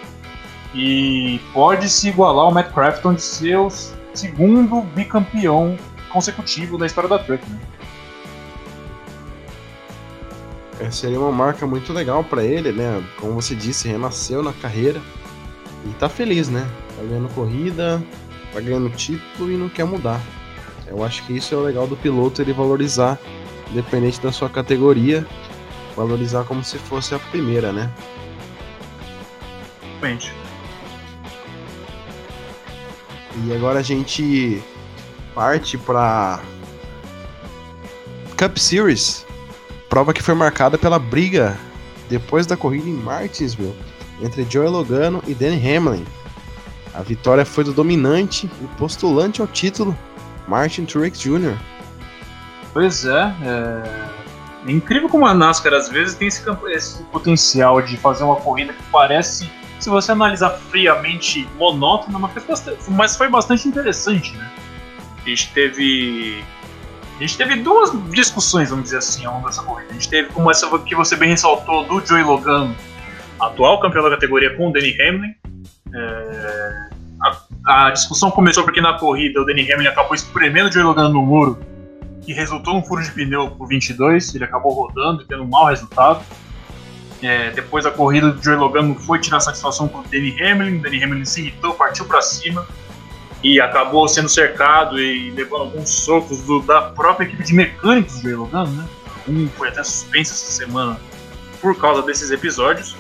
[0.75, 3.69] E pode se igualar ao Matt Crafton de ser o
[4.13, 5.77] segundo bicampeão
[6.13, 7.49] consecutivo da história da Truck.
[7.49, 7.61] Né?
[10.81, 13.03] É, seria uma marca muito legal para ele, né?
[13.21, 15.01] Como você disse, renasceu na carreira
[15.87, 16.69] e tá feliz, né?
[16.97, 18.03] Tá ganhando corrida,
[18.53, 20.21] tá ganhando título e não quer mudar.
[20.89, 23.19] Eu acho que isso é o legal do piloto, ele valorizar,
[23.71, 25.25] independente da sua categoria,
[25.97, 27.91] valorizar como se fosse a primeira, né?
[30.05, 30.44] Realmente.
[33.42, 34.62] E agora a gente
[35.35, 36.40] parte para
[38.38, 39.27] Cup Series,
[39.88, 41.59] prova que foi marcada pela briga
[42.09, 43.75] depois da corrida em Martinsville
[44.23, 46.05] entre Joey Logano e Danny Hamlin.
[46.94, 49.97] A vitória foi do dominante e postulante ao título,
[50.47, 51.57] Martin Truex Jr.
[52.73, 54.68] Pois é, é...
[54.68, 58.73] é incrível como a NASCAR às vezes tem esse, esse potencial de fazer uma corrida
[58.73, 59.51] que parece
[59.85, 61.47] se você analisar friamente,
[62.33, 64.51] foi bastante, mas foi bastante interessante, né?
[65.23, 66.42] A gente teve.
[67.16, 69.90] A gente teve duas discussões, vamos dizer assim, ao longo dessa corrida.
[69.90, 72.75] A gente teve, como essa que você bem ressaltou, do Joey Logan,
[73.38, 75.35] atual campeão da categoria, com o Danny Hamlin.
[75.94, 76.88] É,
[77.23, 81.11] a, a, discussão começou porque na corrida o Danny Hamlin acabou espremendo o Joey Logan
[81.11, 81.61] no muro,
[82.23, 84.35] que resultou num furo de pneu por 22.
[84.35, 86.25] Ele acabou rodando e tendo um mau resultado.
[87.25, 90.79] É, depois da corrida, o Joey Logano foi tirar satisfação com o Danny Hamlin.
[90.79, 92.69] Danny Hamlin se irritou, partiu para cima
[93.43, 98.21] e acabou sendo cercado e levando alguns socos do, da própria equipe de mecânicos do
[98.21, 98.73] Joey Logano.
[98.73, 98.89] Né?
[99.27, 101.01] Um foi até suspenso essa semana
[101.63, 102.95] por causa desses episódios.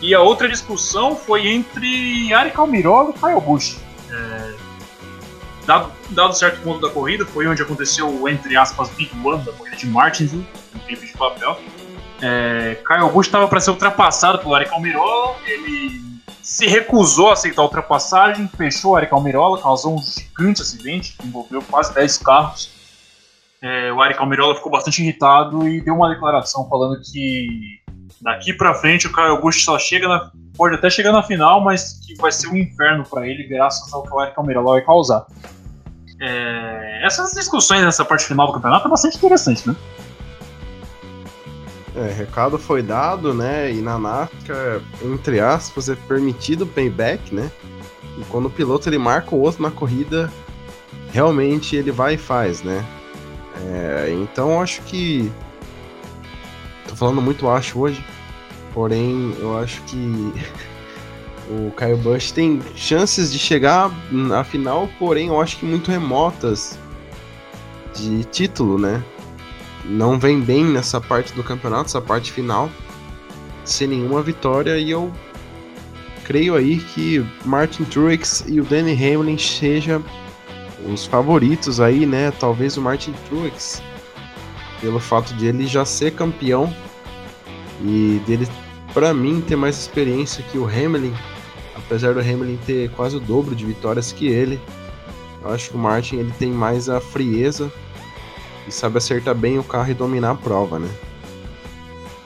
[0.00, 3.76] E a outra discussão foi entre Ari Calmirola e Kyle Busch.
[4.10, 4.54] É,
[5.66, 9.52] dado, dado certo ponto da corrida, foi onde aconteceu o, entre aspas, Big One da
[9.52, 11.60] corrida de Martinsville, no tempo de papel.
[12.22, 16.00] É, Kyle Busch estava para ser ultrapassado pelo Ari Almirola, ele
[16.40, 21.26] se recusou a aceitar a ultrapassagem, fechou o Ari Almirola, causou um gigante acidente que
[21.26, 22.70] envolveu quase 10 carros.
[23.60, 27.80] É, o Ari Almirola ficou bastante irritado e deu uma declaração falando que
[28.20, 32.00] daqui para frente o Kyle Busch só chega na, pode até chegar na final, mas
[32.06, 35.26] que vai ser um inferno para ele graças ao que o Ari Almirola vai causar.
[36.20, 39.74] É, essas discussões nessa parte final do campeonato é bastante interessante, né?
[41.94, 43.70] É, recado foi dado, né?
[43.70, 47.50] E na NASCAR, entre aspas, é permitido payback, né?
[48.18, 50.32] E quando o piloto ele marca o outro na corrida,
[51.12, 52.84] realmente ele vai e faz, né?
[53.66, 55.30] É, então acho que.
[56.88, 58.04] Tô falando muito acho hoje,
[58.72, 59.96] porém eu acho que
[61.48, 66.78] o Kyle Busch tem chances de chegar na final, porém eu acho que muito remotas
[67.94, 69.02] de título, né?
[69.84, 72.70] Não vem bem nessa parte do campeonato, essa parte final,
[73.64, 75.12] sem nenhuma vitória, e eu
[76.24, 80.04] creio aí que Martin Truex e o Danny Hamlin sejam
[80.92, 82.30] os favoritos aí, né?
[82.30, 83.82] Talvez o Martin Truex,
[84.80, 86.72] pelo fato de ele já ser campeão
[87.80, 88.48] e dele,
[88.94, 91.14] para mim, ter mais experiência que o Hamlin,
[91.74, 94.60] apesar do Hamlin ter quase o dobro de vitórias que ele.
[95.42, 97.72] Eu acho que o Martin ele tem mais a frieza
[98.66, 100.88] e sabe acertar bem o carro e dominar a prova, né?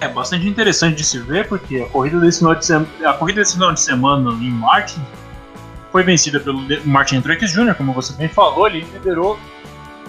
[0.00, 2.72] É bastante interessante de se ver, porque a corrida desse final de,
[3.04, 5.00] a corrida desse final de semana em Martin
[5.90, 9.38] foi vencida pelo Martin Truex Jr., como você bem falou, ele liderou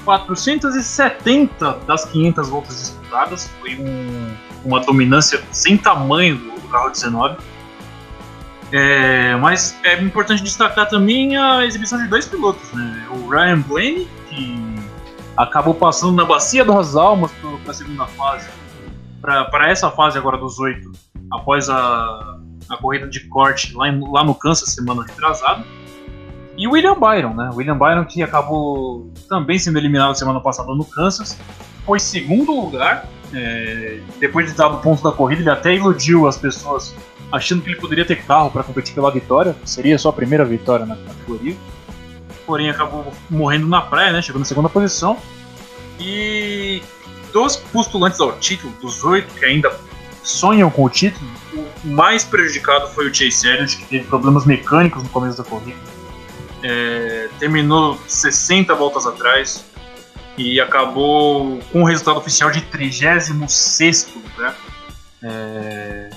[0.03, 4.35] 470 das 500 voltas disputadas, foi um,
[4.65, 7.37] uma dominância sem tamanho do carro 19.
[8.71, 13.07] É, mas é importante destacar também a exibição de dois pilotos, né?
[13.11, 14.66] O Ryan Blaney, que
[15.37, 17.31] acabou passando na Bacia das Almas
[17.63, 18.47] para a segunda fase,
[19.21, 20.91] para essa fase agora dos oito,
[21.31, 25.63] após a, a corrida de corte lá, em, lá no Kansas semana retrasada.
[26.57, 27.51] E William Byron, né?
[27.53, 31.37] William Byron que acabou também sendo eliminado semana passada no Kansas,
[31.85, 33.07] foi segundo lugar.
[33.33, 36.95] É, depois de dar o ponto da corrida, ele até iludiu as pessoas
[37.31, 39.55] achando que ele poderia ter carro para competir pela vitória.
[39.65, 41.55] Seria sua primeira vitória na categoria
[42.47, 44.21] porém acabou morrendo na praia, né?
[44.21, 45.17] Chegou na segunda posição.
[45.99, 46.81] E
[47.33, 49.77] dos postulantes ao título, dos oito que ainda
[50.23, 51.29] sonham com o título,
[51.83, 55.77] o mais prejudicado foi o Chase Elliott, que teve problemas mecânicos no começo da corrida.
[56.63, 59.65] É, terminou 60 voltas atrás
[60.37, 64.55] e acabou com o resultado oficial de 36 lugar.
[65.21, 66.09] É,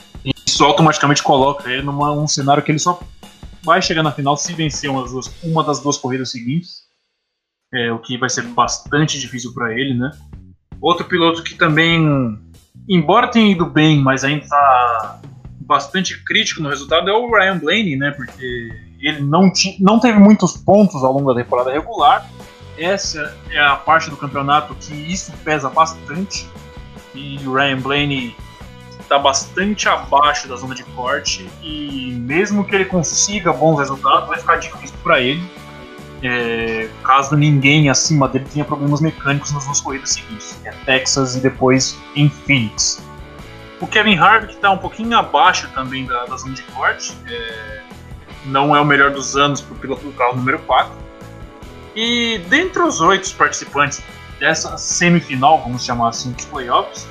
[0.47, 3.01] isso automaticamente coloca ele num cenário que ele só
[3.62, 6.83] vai chegar na final se vencer uma das duas, uma das duas corridas seguintes,
[7.73, 10.11] é, o que vai ser bastante difícil para ele, né?
[10.81, 12.38] Outro piloto que também,
[12.88, 15.20] embora tenha ido bem, mas ainda está
[15.61, 18.11] bastante crítico no resultado é o Ryan Blaney, né?
[18.11, 22.29] Porque ele não, não teve muitos pontos ao longo da temporada regular.
[22.77, 26.49] Essa é a parte do campeonato que isso pesa bastante.
[27.14, 28.37] e o Ryan Blaney
[29.11, 34.38] está bastante abaixo da zona de corte e mesmo que ele consiga bons resultados, vai
[34.38, 35.42] ficar difícil para ele.
[36.23, 41.40] É, caso ninguém acima dele tenha problemas mecânicos nas duas corridas seguintes, é Texas e
[41.40, 43.03] depois em Phoenix.
[43.81, 47.83] O Kevin Harvick está um pouquinho abaixo também da, da zona de corte, é,
[48.44, 50.92] não é o melhor dos anos para o piloto do carro número 4.
[51.96, 54.01] E dentre os oito participantes
[54.38, 57.09] dessa semifinal, vamos chamar assim, dos playoffs,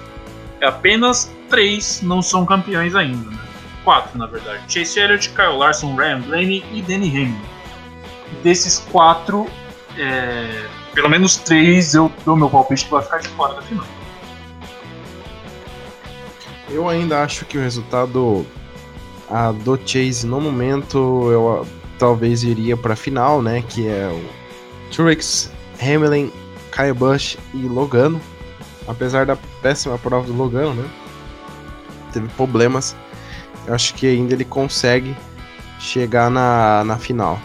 [0.65, 3.29] apenas três não são campeões ainda.
[3.29, 3.39] Né?
[3.83, 4.61] Quatro, na verdade.
[4.67, 7.41] Chase Elliott, Kyle Larson, Ryan Blaney e Danny Hamlin.
[8.43, 9.47] Desses quatro,
[9.97, 13.85] é, pelo menos três eu dou meu palpite que vai ficar de fora da final.
[16.69, 18.45] Eu ainda acho que o resultado
[19.29, 20.97] a do Chase no momento
[21.31, 21.67] eu
[21.97, 23.63] talvez iria para a final, né?
[23.67, 26.31] Que é o Truex, Hamlin,
[26.71, 28.19] Kyle Busch e Logano.
[28.89, 30.89] Apesar da péssima prova do Logano, né?
[32.11, 32.95] Teve problemas.
[33.67, 35.15] Eu acho que ainda ele consegue
[35.79, 37.39] chegar na, na final.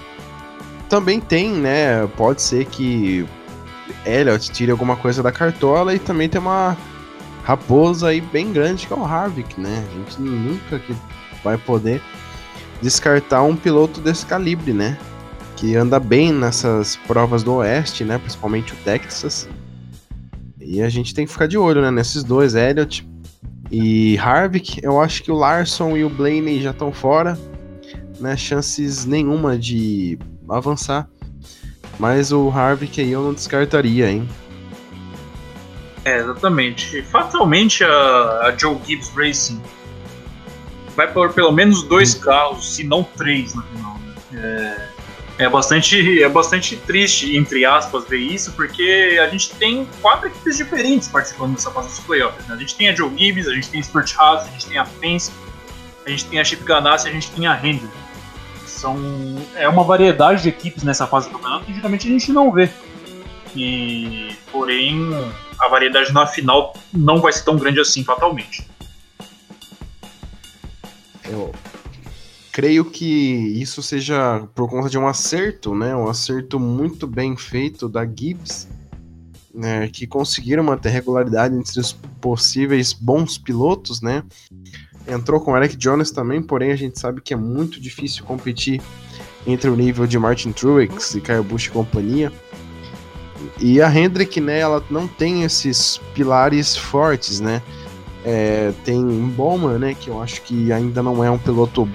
[0.89, 2.07] Também tem, né?
[2.17, 3.27] Pode ser que
[4.07, 6.75] Elliot tire alguma coisa da cartola e também tem uma
[7.45, 9.85] raposa aí bem grande que é o Harvick, né?
[9.87, 10.97] A gente nunca que
[11.45, 12.01] vai poder
[12.81, 14.97] descartar um piloto desse calibre, né?
[15.57, 18.17] Que anda bem nessas provas do Oeste, né?
[18.17, 19.47] Principalmente o Texas.
[20.65, 21.91] E a gente tem que ficar de olho, né?
[21.91, 23.07] Nesses dois, Elliott
[23.71, 24.81] e Harvick.
[24.83, 27.39] Eu acho que o Larson e o Blaney já estão fora,
[28.19, 28.37] né?
[28.37, 31.09] Chances nenhuma de avançar.
[31.99, 34.29] Mas o Harvick aí eu não descartaria, hein?
[36.05, 37.03] É, exatamente.
[37.03, 37.89] Fatalmente a,
[38.47, 39.61] a Joe Gibbs Racing
[40.97, 42.21] vai por pelo menos dois hum.
[42.21, 43.99] carros, se não três na final.
[43.99, 44.41] Né?
[44.41, 44.94] É,
[45.39, 50.57] é, bastante, é bastante triste, entre aspas, ver isso, porque a gente tem quatro equipes
[50.57, 52.47] diferentes participando dessa fase dos playoffs.
[52.47, 52.55] Né?
[52.55, 54.79] A gente tem a Joe Gibbs, a gente tem a Stuart Haas, a gente tem
[54.79, 55.33] a Pence,
[56.07, 57.93] a gente tem a Chip Ganassi, a gente tem a Hendrick.
[58.65, 58.97] São,
[59.57, 62.71] é uma variedade de equipes nessa fase do campeonato que geralmente a gente não vê.
[63.57, 65.11] E, porém,
[65.59, 68.69] a variedade na final não vai ser tão grande assim, fatalmente.
[71.25, 71.53] Eu
[72.55, 73.05] creio que
[73.61, 75.95] isso seja por conta de um acerto, né?
[75.97, 78.69] Um acerto muito bem feito da Gibbs,
[79.53, 79.89] né?
[79.89, 84.23] Que conseguiram manter regularidade entre os possíveis bons pilotos, né?
[85.09, 88.81] Entrou com Eric Jones também, porém a gente sabe que é muito difícil competir
[89.45, 92.33] entre o nível de Martin Truex e Kyle Busch e companhia.
[93.61, 97.61] E a Hendrick, né, ela não tem esses pilares fortes, né?
[98.25, 101.89] É, tem Bowman, né, que eu acho que ainda não é um piloto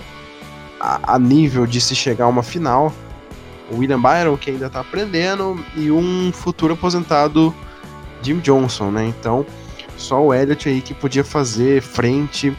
[0.80, 2.94] a, a, nível de se chegar a uma final.
[3.72, 7.54] O William Byron, que ainda tá aprendendo, e um futuro aposentado
[8.22, 9.06] Jim Johnson, né?
[9.08, 9.46] Então,
[9.98, 12.56] só o Elliott aí que podia fazer frente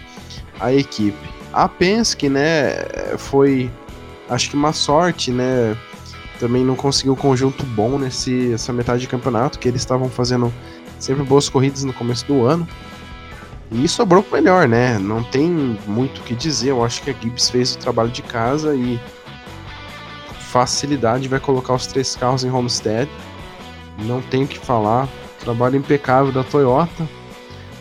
[0.61, 1.19] à equipe.
[1.53, 2.77] A Penske, né,
[3.19, 3.69] foi
[4.29, 5.77] acho que uma sorte, né?
[6.41, 10.53] também não conseguiu um conjunto bom nesse essa metade de campeonato, que eles estavam fazendo
[10.99, 12.67] sempre boas corridas no começo do ano.
[13.73, 14.99] E sobrou pro melhor, né?
[14.99, 16.71] Não tem muito o que dizer.
[16.71, 19.01] Eu acho que a Gibbs fez o trabalho de casa e
[20.51, 23.09] facilidade vai colocar os três carros em Homestead.
[24.01, 25.09] Não tem o que falar.
[25.39, 27.09] Trabalho impecável da Toyota,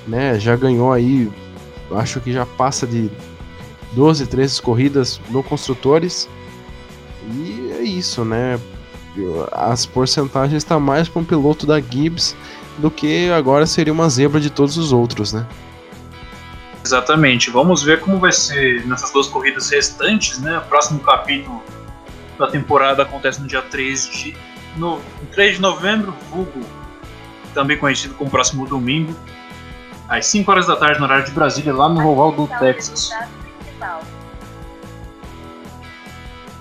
[0.07, 0.39] né?
[0.39, 1.29] Já ganhou aí,
[1.91, 3.09] acho que já passa de
[3.93, 6.29] 12, 13 corridas no construtores.
[7.33, 8.59] E é isso, né?
[9.51, 12.35] As porcentagens estão tá mais para um piloto da Gibbs
[12.77, 15.45] do que agora seria uma zebra de todos os outros, né?
[16.89, 17.51] Exatamente.
[17.51, 20.57] Vamos ver como vai ser nessas duas corridas restantes, né?
[20.57, 21.61] O próximo capítulo
[22.35, 24.35] da temporada acontece no dia 3 de,
[24.75, 24.99] no,
[25.31, 26.65] 3 de novembro, vulgo,
[27.53, 29.15] também conhecido como próximo domingo,
[30.07, 33.11] às 5 horas da tarde no horário de Brasília, lá no Oval do Texas.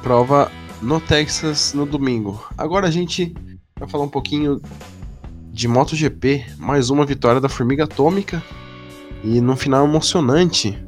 [0.03, 2.47] Prova no Texas no domingo.
[2.59, 3.33] Agora a gente
[3.81, 4.61] vai falar um pouquinho
[5.51, 8.43] de MotoGP, mais uma vitória da Formiga Atômica
[9.23, 10.79] e no final emocionante.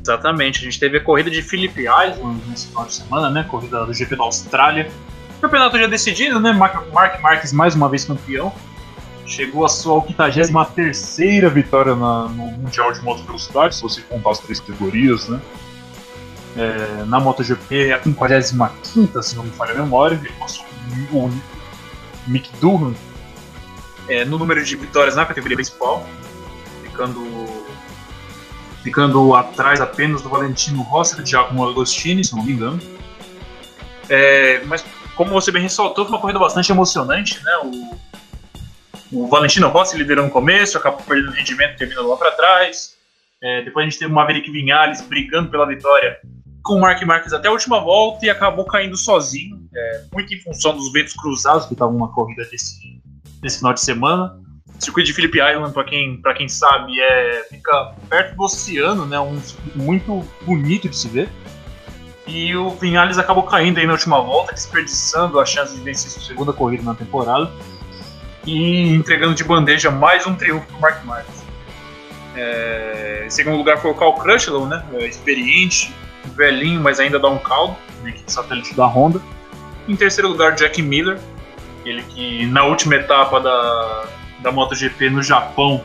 [0.00, 3.44] Exatamente, a gente teve a corrida de Phillip Island nesse final de semana, né?
[3.44, 4.90] Corrida do GP da Austrália.
[5.38, 6.52] O campeonato já decidido, né?
[6.52, 8.52] Mark, Mark Marques mais uma vez campeão.
[9.24, 14.40] Chegou a sua 83 vitória na, no Mundial de Moto Velocidade, se você contar as
[14.40, 15.40] três categorias, né?
[16.56, 20.64] é, na MotoGP, a 55, se não me falha a memória, ele passou
[21.12, 21.30] o
[22.26, 22.94] Mick Durham
[24.08, 26.06] é, no número de vitórias na categoria principal,
[26.92, 27.64] ficando,
[28.82, 32.80] ficando atrás apenas do Valentino Rossi e do Giacomo Agostini, se não me engano.
[34.08, 34.84] É, mas,
[35.16, 37.52] como você bem ressaltou, foi uma corrida bastante emocionante, né?
[37.64, 42.96] O, o Valentino Rossi liderou no começo, acabou perdendo rendimento, terminou lá para trás.
[43.40, 46.20] É, depois a gente teve o Maverick Vinhales brigando pela vitória
[46.62, 50.40] com o Mark Marques até a última volta e acabou caindo sozinho, é, muito em
[50.40, 53.02] função dos ventos cruzados, que estavam uma corrida desse,
[53.40, 54.40] desse final de semana.
[54.82, 59.40] Circuito de Phillip Island, para quem, quem sabe, é, fica perto do oceano, né, um
[59.40, 61.28] circuito muito bonito de se ver.
[62.26, 66.22] E o Vinhales acabou caindo aí na última volta, desperdiçando a chance de vencer sua
[66.22, 67.50] segunda corrida na temporada
[68.46, 71.44] e entregando de bandeja mais um triunfo para Mark Marques.
[72.34, 75.94] É, em segundo lugar foi o Cal Crutchlow, né, é, experiente,
[76.34, 79.20] velhinho, mas ainda dá um caldo, né, que é satélite da Honda.
[79.88, 81.20] Em terceiro lugar, Jack Miller,
[81.84, 84.04] ele que na última etapa da,
[84.42, 85.82] da MotoGP no Japão,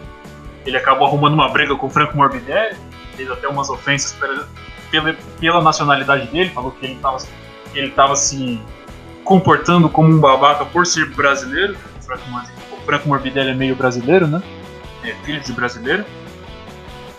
[0.66, 2.76] ele acabou arrumando uma briga com o Franco Morbidelli,
[3.16, 4.48] fez até umas ofensas pela,
[4.92, 7.18] pela, pela nacionalidade dele, falou que ele estava
[7.74, 8.60] ele tava se
[9.24, 11.78] comportando como um babaca por ser brasileiro.
[12.00, 12.24] O Franco,
[12.72, 14.42] o Franco Morbidelli é meio brasileiro, né?
[15.04, 16.06] É filho de brasileiro.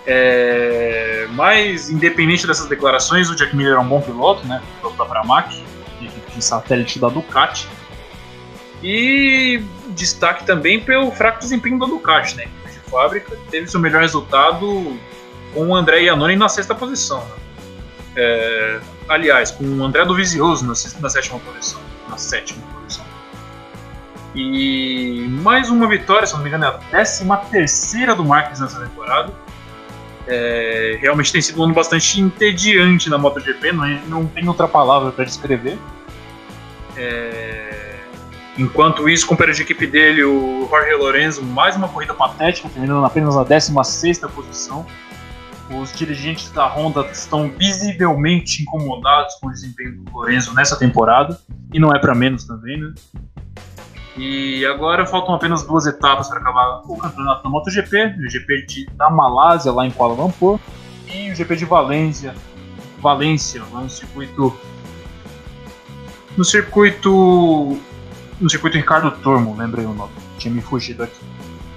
[0.07, 4.63] É, mas, independente dessas declarações, o Jack Miller é um bom piloto, né?
[4.79, 5.55] Piloto da Pramac,
[6.01, 7.69] equipe de satélite da Ducati.
[8.83, 12.47] E destaque também pelo fraco desempenho da Ducati, né?
[12.65, 14.97] De fábrica, teve seu melhor resultado
[15.53, 17.21] com o André Iannone na sexta posição.
[17.21, 17.35] Né?
[18.17, 21.81] É, aliás, com o André Dovizioso na, na sétima posição.
[22.09, 23.05] Na sétima posição.
[24.35, 28.79] E mais uma vitória, se não me engano, é a décima terceira do Marques nessa
[28.81, 29.33] temporada
[30.29, 34.69] é, realmente tem sido um ano bastante entediante na MotoGP, não, é, não tem outra
[34.69, 35.79] palavra para descrever.
[36.97, 37.68] É,
[38.59, 43.37] enquanto isso, companheiro de equipe dele, o Jorge Lorenzo, mais uma corrida patética, terminando apenas
[43.37, 44.85] na 16 posição.
[45.71, 51.39] Os dirigentes da Honda estão visivelmente incomodados com o desempenho do Lorenzo nessa temporada,
[51.73, 52.93] e não é para menos também, né?
[54.17, 58.87] E agora faltam apenas duas etapas para acabar o campeonato da MotoGP, o GP de,
[58.97, 60.59] da Malásia, lá em Kuala Lumpur,
[61.07, 62.35] e o GP de Valência,
[63.01, 64.59] Valência, lá no circuito
[66.37, 67.79] no circuito
[68.41, 71.21] no circuito Ricardo Tormo, lembrei o nome, tinha me fugido aqui.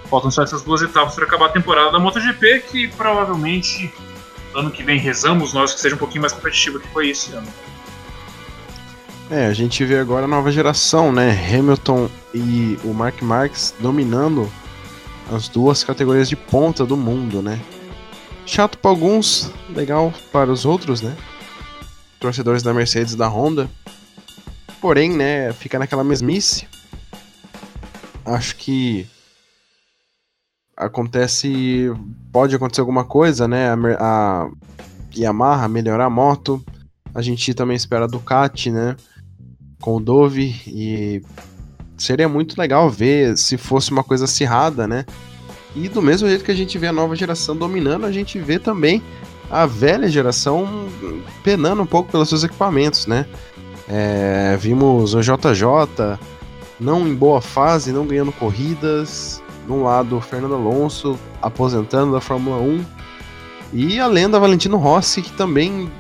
[0.10, 3.94] Faltam só essas duas etapas para acabar a temporada da MotoGP, que provavelmente
[4.54, 7.48] ano que vem rezamos nós que seja um pouquinho mais competitivo que foi esse ano.
[9.30, 11.32] É, a gente vê agora a nova geração, né?
[11.32, 14.52] Hamilton e o Mark Marques dominando
[15.32, 17.58] as duas categorias de ponta do mundo, né?
[18.46, 21.16] Chato para alguns, legal para os outros, né?
[22.20, 23.70] Torcedores da Mercedes e da Honda.
[24.82, 26.68] Porém, né, fica naquela mesmice.
[28.26, 29.08] Acho que
[30.76, 31.92] acontece,
[32.32, 33.70] pode acontecer alguma coisa, né?
[34.00, 34.50] A,
[35.16, 36.64] Yamaha melhorar a moto.
[37.14, 38.96] A gente também espera a Ducati, né?
[39.82, 41.22] com o Dove e
[41.98, 45.06] seria muito legal ver se fosse uma coisa acirrada, né?
[45.76, 48.60] E do mesmo jeito que a gente vê a nova geração dominando, a gente vê
[48.60, 49.02] também
[49.50, 50.88] a velha geração
[51.44, 53.26] penando um pouco pelos seus equipamentos, né?
[53.94, 56.18] É, vimos o JJ
[56.80, 59.44] não em boa fase, não ganhando corridas.
[59.66, 62.86] De um lado, o Fernando Alonso aposentando da Fórmula 1.
[63.74, 65.92] E a lenda Valentino Rossi, que também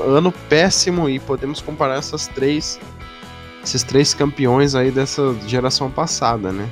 [0.00, 2.80] ano péssimo, e podemos comparar essas três
[3.62, 6.68] esses três campeões aí dessa geração passada, né?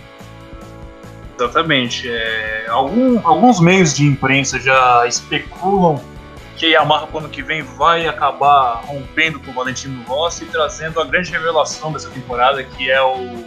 [1.36, 2.08] Exatamente.
[2.08, 6.00] É, algum, alguns meios de imprensa já especulam
[6.64, 10.98] que a Yamaha ano que vem vai acabar rompendo com o Valentino Rossi e trazendo
[10.98, 13.44] a grande revelação dessa temporada, que é o,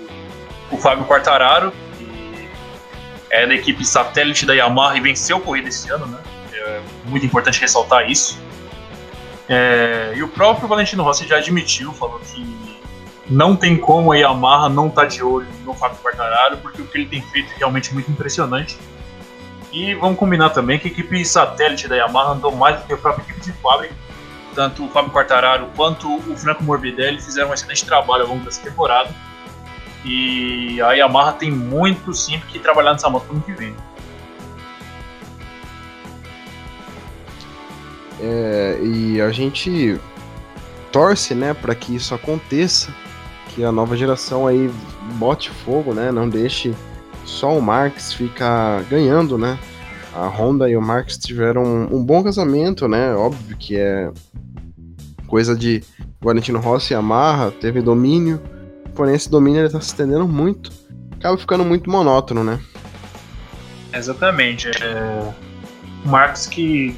[0.71, 2.47] o Fábio Quartararo, que
[3.31, 6.19] é da equipe satélite da Yamaha e venceu a corrida esse ano, né?
[6.53, 8.39] É muito importante ressaltar isso.
[9.49, 12.77] É, e o próprio Valentino Rossi já admitiu, falou que
[13.27, 16.85] não tem como a Yamaha não estar tá de olho no Fábio Quartararo, porque o
[16.85, 18.77] que ele tem feito é realmente muito impressionante.
[19.71, 22.97] E vamos combinar também que a equipe satélite da Yamaha andou mais do que a
[22.97, 23.93] própria equipe de fábrica.
[24.55, 28.61] Tanto o Fábio Quartararo quanto o Franco Morbidelli fizeram um excelente trabalho ao longo dessa
[28.61, 29.13] temporada.
[30.03, 33.75] E a Yamaha tem muito sim que trabalhar nessa moto no que vem.
[38.19, 39.99] É, e a gente
[40.91, 42.91] torce, né, para que isso aconteça
[43.49, 44.71] que a nova geração aí
[45.13, 46.11] bote fogo, né?
[46.11, 46.73] Não deixe
[47.27, 49.59] só o Marx ficar ganhando, né?
[50.15, 53.13] A Honda e o Marx tiveram um, um bom casamento, né?
[53.13, 54.09] Óbvio que é
[55.27, 55.83] coisa de
[56.19, 58.41] Valentino Rossi e Yamaha, teve domínio,
[58.95, 60.71] porém esse domínio ele tá se estendendo muito,
[61.11, 62.59] acaba ficando muito monótono, né?
[63.93, 64.69] Exatamente.
[64.69, 65.33] É...
[66.05, 66.95] O Marx que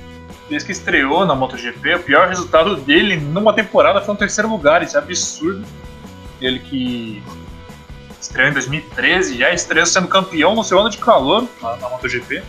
[0.50, 4.82] desde que estreou na MotoGP, o pior resultado dele numa temporada foi um terceiro lugar,
[4.82, 5.64] isso é absurdo.
[6.42, 7.22] Ele que
[8.20, 12.44] estreou em 2013, já estreou sendo campeão no seu ano de calor na, na MotoGP.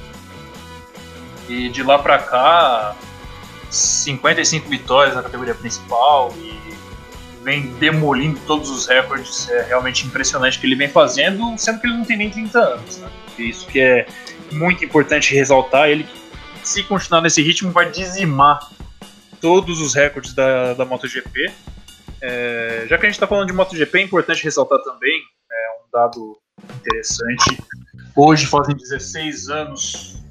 [1.49, 2.95] E de lá pra cá,
[3.71, 6.59] 55 vitórias na categoria principal e
[7.43, 9.49] vem demolindo todos os recordes.
[9.49, 12.59] É realmente impressionante o que ele vem fazendo, sendo que ele não tem nem 30
[12.59, 12.99] anos.
[12.99, 13.11] Né?
[13.39, 14.07] Isso que é
[14.53, 15.89] muito importante ressaltar.
[15.89, 16.07] Ele,
[16.63, 18.71] se continuar nesse ritmo, vai dizimar
[19.41, 21.51] todos os recordes da, da MotoGP.
[22.23, 25.21] É, já que a gente está falando de MotoGP, é importante ressaltar também
[25.93, 26.39] dado
[26.77, 27.63] interessante.
[28.17, 30.23] Hoje fazem 16 anos.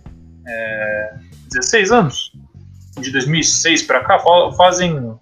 [0.47, 1.13] É,
[1.51, 2.31] 16 anos?
[2.99, 4.19] De 2006 para cá,
[4.57, 5.17] fazem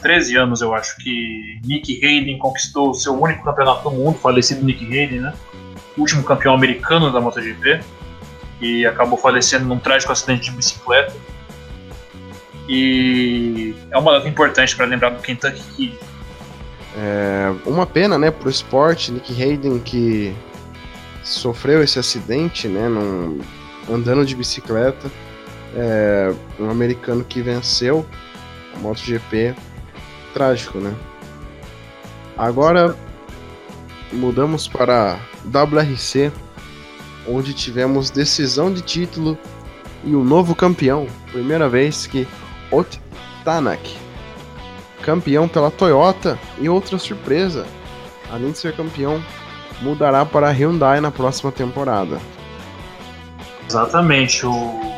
[0.00, 4.64] 13 anos, eu acho, que Nick Hayden conquistou o seu único campeonato do mundo, falecido
[4.64, 5.34] Nick Hayden, né?
[5.96, 7.80] Último campeão americano da MotoGP,
[8.60, 11.14] e acabou falecendo num trágico acidente de bicicleta.
[12.68, 15.98] E é uma data importante para lembrar do Kentucky Kid.
[16.96, 20.34] É uma pena, né, pro esporte, Nick Hayden que
[21.22, 23.40] sofreu esse acidente, né, num,
[23.90, 25.10] andando de bicicleta.
[25.74, 28.04] É, um americano que venceu
[28.76, 29.54] a MotoGP
[30.34, 30.94] trágico, né?
[32.36, 32.94] Agora
[34.12, 36.30] mudamos para WRC,
[37.26, 39.38] onde tivemos decisão de título
[40.04, 41.06] e o novo campeão.
[41.30, 42.28] Primeira vez que
[42.70, 43.00] Ot
[43.44, 43.96] Tanak,
[45.02, 47.66] campeão pela Toyota e outra surpresa,
[48.30, 49.22] além de ser campeão,
[49.80, 52.18] mudará para a Hyundai na próxima temporada.
[53.68, 54.92] Exatamente, o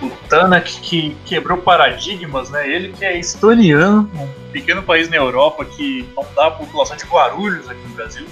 [0.00, 2.68] o Tanak que quebrou paradigmas, né?
[2.68, 7.04] Ele que é estoniano, um pequeno país na Europa que não dá a população de
[7.04, 8.26] Guarulhos aqui no Brasil.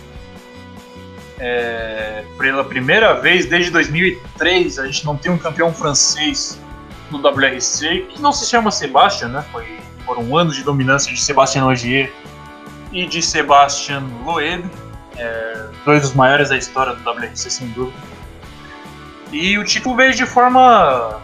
[1.38, 6.58] É, pela primeira vez desde 2003 a gente não tem um campeão francês
[7.10, 9.44] no WRC que não se chama Sebastian, né?
[9.52, 9.66] Foi,
[10.06, 12.12] foram anos de dominância de Sebastian Ogier
[12.92, 14.64] e de Sebastian Loeb,
[15.16, 17.98] é, dois dos maiores da história do WRC sem dúvida.
[19.32, 21.20] E o título veio de forma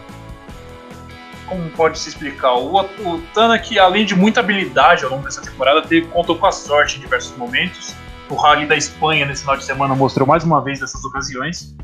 [1.47, 2.53] como pode se explicar?
[2.53, 6.51] O, o Tanak, além de muita habilidade ao longo dessa temporada, teve, contou com a
[6.51, 7.95] sorte em diversos momentos.
[8.29, 11.75] O Rally da Espanha nesse final de semana mostrou mais uma vez dessas ocasiões.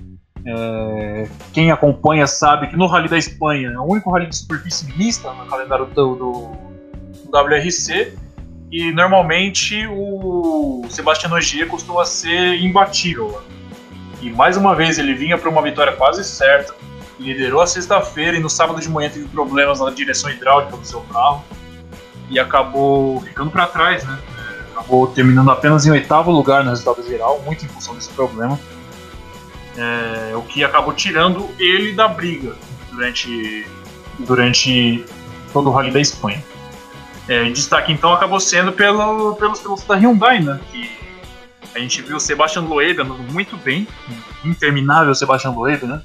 [0.45, 5.31] É, quem acompanha sabe que no Rally da Espanha o único rally de superfície mista
[5.33, 6.51] no calendário do, do,
[7.29, 8.13] do WRC
[8.71, 13.41] e normalmente o Sebastião Ogier costuma ser imbatível.
[14.21, 16.73] E mais uma vez ele vinha para uma vitória quase certa
[17.19, 21.01] liderou a sexta-feira e no sábado de manhã teve problemas na direção hidráulica do seu
[21.01, 21.43] carro
[22.29, 24.17] e acabou ficando para trás, né?
[24.37, 28.57] É, acabou terminando apenas em oitavo lugar no resultado geral, muito em função desse problema.
[29.77, 32.55] É, o que acabou tirando ele da briga
[32.91, 33.67] durante,
[34.19, 35.05] durante
[35.51, 36.43] todo o Rally da Espanha.
[37.29, 40.59] É, destaque então acabou sendo pelo, pelos pilotos da Hyundai, né?
[40.71, 40.89] Que
[41.75, 43.87] a gente viu o Sebastian Loeb andando muito bem,
[44.43, 46.01] interminável Sebastian Loeb, né?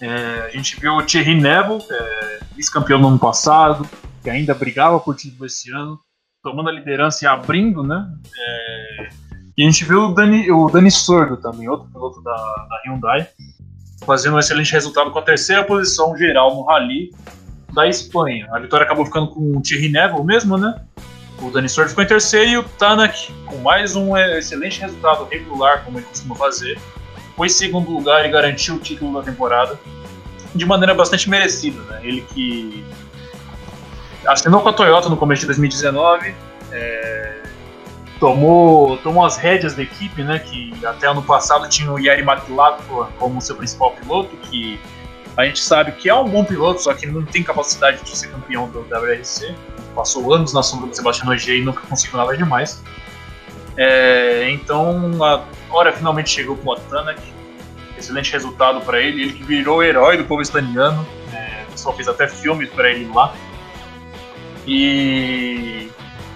[0.00, 3.86] É, a gente viu o Thierry Neville, é, vice-campeão no ano passado,
[4.22, 6.00] que ainda brigava por título esse ano,
[6.42, 8.10] tomando a liderança e abrindo, né?
[8.34, 9.08] É,
[9.54, 13.28] e a gente viu o Dani, o Dani Sordo também, outro piloto da, da Hyundai,
[14.06, 17.10] fazendo um excelente resultado com a terceira posição geral no Rally
[17.78, 18.48] da Espanha.
[18.52, 20.80] A vitória acabou ficando com o Thierry Neville mesmo, né?
[21.40, 25.84] O Dani Sordo ficou em terceiro e o Tanak, com mais um excelente resultado regular,
[25.84, 26.76] como ele costuma fazer,
[27.36, 29.78] foi segundo lugar e garantiu o título da temporada
[30.52, 31.80] de maneira bastante merecida.
[31.82, 32.00] Né?
[32.02, 32.84] Ele que
[34.26, 36.34] assinou com a Toyota no começo de 2019,
[36.72, 37.42] é,
[38.18, 43.08] tomou, tomou as rédeas da equipe, né, que até ano passado tinha o Yari Matilakua
[43.20, 44.80] como seu principal piloto, que
[45.38, 48.26] a gente sabe que é um bom piloto, só que não tem capacidade de ser
[48.26, 49.54] campeão do WRC.
[49.94, 52.82] Passou anos na sombra do Sebastião Ogier e nunca conseguiu nada demais.
[53.76, 57.22] É, então a hora finalmente chegou com o Tanak.
[57.96, 59.22] Excelente resultado para ele.
[59.22, 61.06] Ele que virou herói do povo estaniano.
[61.32, 63.32] É, o pessoal fez até filmes para ele lá.
[64.66, 65.88] E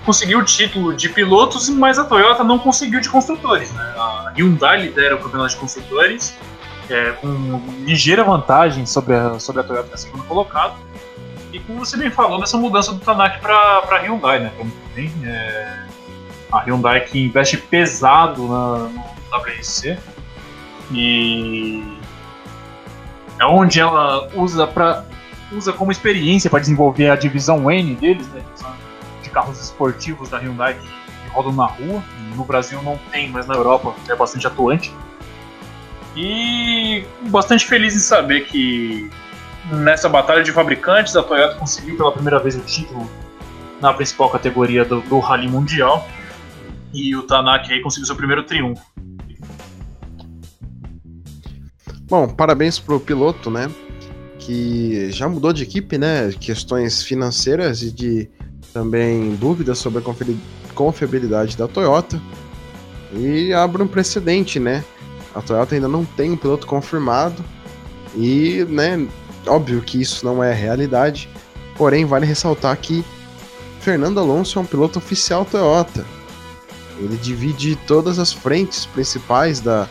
[0.06, 3.72] conseguiu o título de pilotos, mas a Toyota não conseguiu de construtores.
[3.72, 3.82] Né?
[3.96, 6.36] A Hyundai lidera o campeonato de construtores
[6.88, 10.74] é, com ligeira vantagem sobre a, sobre a Toyota na segunda colocada.
[11.52, 14.52] E como você bem falou, dessa mudança do Tanak para a Hyundai, né?
[14.94, 15.84] Bem, é,
[16.50, 19.04] a Hyundai que investe pesado na, no
[19.38, 19.98] WRC
[20.90, 21.98] e
[23.38, 25.04] é onde ela usa para
[25.50, 28.42] usa como experiência para desenvolver a divisão N deles, né,
[29.22, 32.02] de carros esportivos da Hyundai que, que rodam na rua.
[32.34, 34.94] No Brasil não tem, mas na Europa é bastante atuante.
[36.16, 39.10] E bastante feliz em saber que
[39.70, 43.10] nessa batalha de fabricantes a Toyota conseguiu pela primeira vez o título
[43.80, 46.06] na principal categoria do, do Rally Mundial
[46.92, 48.84] E o Tanaka aí conseguiu seu primeiro triunfo.
[52.02, 53.70] Bom, parabéns pro piloto, né?
[54.38, 56.30] Que já mudou de equipe, né?
[56.38, 58.28] Questões financeiras e de
[58.72, 62.20] também dúvidas sobre a confiabilidade da Toyota.
[63.14, 64.84] E abre um precedente, né?
[65.34, 67.42] A Toyota ainda não tem um piloto confirmado.
[68.14, 69.06] E, né,
[69.46, 71.28] óbvio que isso não é realidade.
[71.76, 73.04] Porém, vale ressaltar que
[73.80, 76.04] Fernando Alonso é um piloto oficial Toyota.
[76.98, 79.88] Ele divide todas as frentes principais da,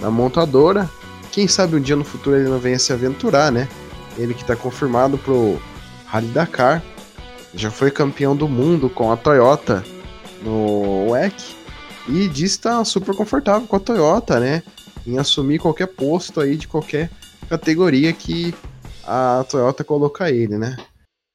[0.00, 0.88] da montadora.
[1.32, 3.68] Quem sabe um dia no futuro ele não venha se aventurar, né?
[4.18, 5.60] Ele que está confirmado pro
[6.06, 6.82] Rally Dakar.
[7.54, 9.82] Já foi campeão do mundo com a Toyota
[10.42, 11.61] no WEC.
[12.08, 14.62] E diz estar tá super confortável com a Toyota, né?
[15.06, 17.10] Em assumir qualquer posto aí de qualquer
[17.48, 18.54] categoria que
[19.04, 20.76] a Toyota colocar ele, né?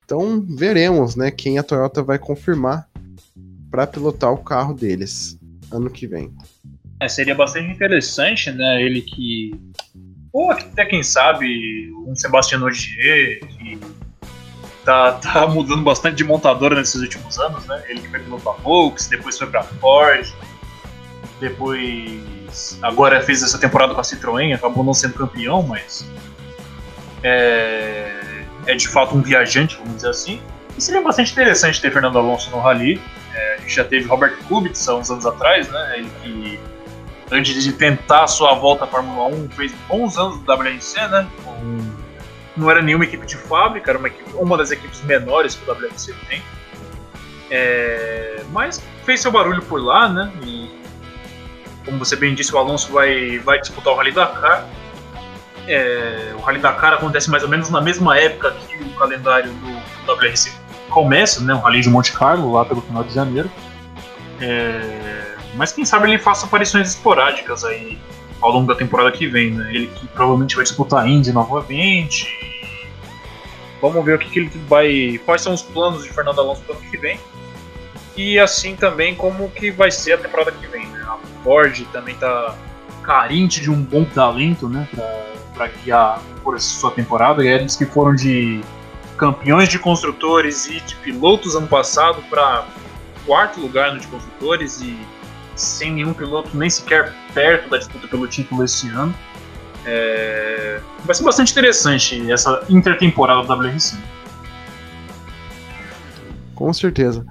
[0.03, 2.87] Então veremos, né, quem a Toyota vai confirmar
[3.69, 5.37] para pilotar o carro deles
[5.69, 6.33] ano que vem.
[7.01, 9.51] É, seria bastante interessante, né, ele que
[10.31, 13.79] ou até quem sabe um Sebastião Ogier que
[14.85, 17.83] tá, tá mudando bastante de montadora nesses últimos anos, né?
[17.89, 20.31] Ele que foi pilotar Volks, depois foi para Ford,
[21.39, 26.05] depois agora fez essa temporada com a Citroën, acabou não sendo campeão, mas
[27.23, 30.41] é, é de fato um viajante, vamos dizer assim.
[30.77, 33.01] E seria bastante interessante ter Fernando Alonso no Rally.
[33.33, 35.93] É, a gente já teve Robert Kubica uns anos atrás, né?
[35.97, 36.59] Ele que,
[37.31, 41.27] antes de tentar a sua volta à Fórmula 1, fez bons anos do WRC, né?
[41.43, 41.97] Com,
[42.55, 45.73] não era nenhuma equipe de fábrica, era uma, equipe, uma das equipes menores que o
[45.73, 46.41] WRC tem.
[47.49, 50.31] É, mas fez seu barulho por lá, né?
[50.43, 50.69] E,
[51.87, 54.67] como você bem disse, o Alonso vai, vai disputar o Rally Dakar.
[55.65, 60.13] É, o Rally Dakar acontece mais ou menos na mesma época que o calendário do,
[60.13, 60.51] WRC
[60.89, 61.53] começa, né?
[61.53, 63.49] O Rally de Monte Carlo, lá pelo final de janeiro.
[64.41, 67.97] É, mas quem sabe ele faça aparições esporádicas aí
[68.41, 69.73] ao longo da temporada que vem, né?
[69.73, 72.27] Ele que provavelmente vai disputar a Indy novamente.
[73.81, 75.21] Vamos ver o que, que ele vai.
[75.25, 77.17] Quais são os planos de Fernando Alonso para o ano que vem.
[78.17, 80.96] E assim também como que vai ser a temporada que vem, né?
[81.47, 82.53] Ford também está
[83.03, 84.85] carente de um bom talento, né?
[85.53, 87.41] Para guiar por essa sua temporada.
[87.41, 88.59] E eles que foram de
[89.15, 92.67] campeões de construtores e de pilotos ano passado para
[93.25, 94.99] quarto lugar no de construtores e
[95.55, 99.15] sem nenhum piloto nem sequer perto da disputa pelo título esse ano.
[99.85, 100.81] É...
[101.05, 103.97] Vai ser bastante interessante essa intertemporada do WRC.
[106.53, 107.25] Com certeza.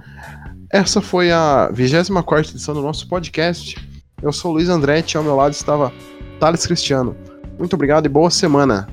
[0.73, 3.77] Essa foi a 24 edição do nosso podcast.
[4.19, 5.93] Eu sou Luiz Andretti, ao meu lado estava
[6.39, 7.15] Thales Cristiano.
[7.59, 8.87] Muito obrigado e boa semana.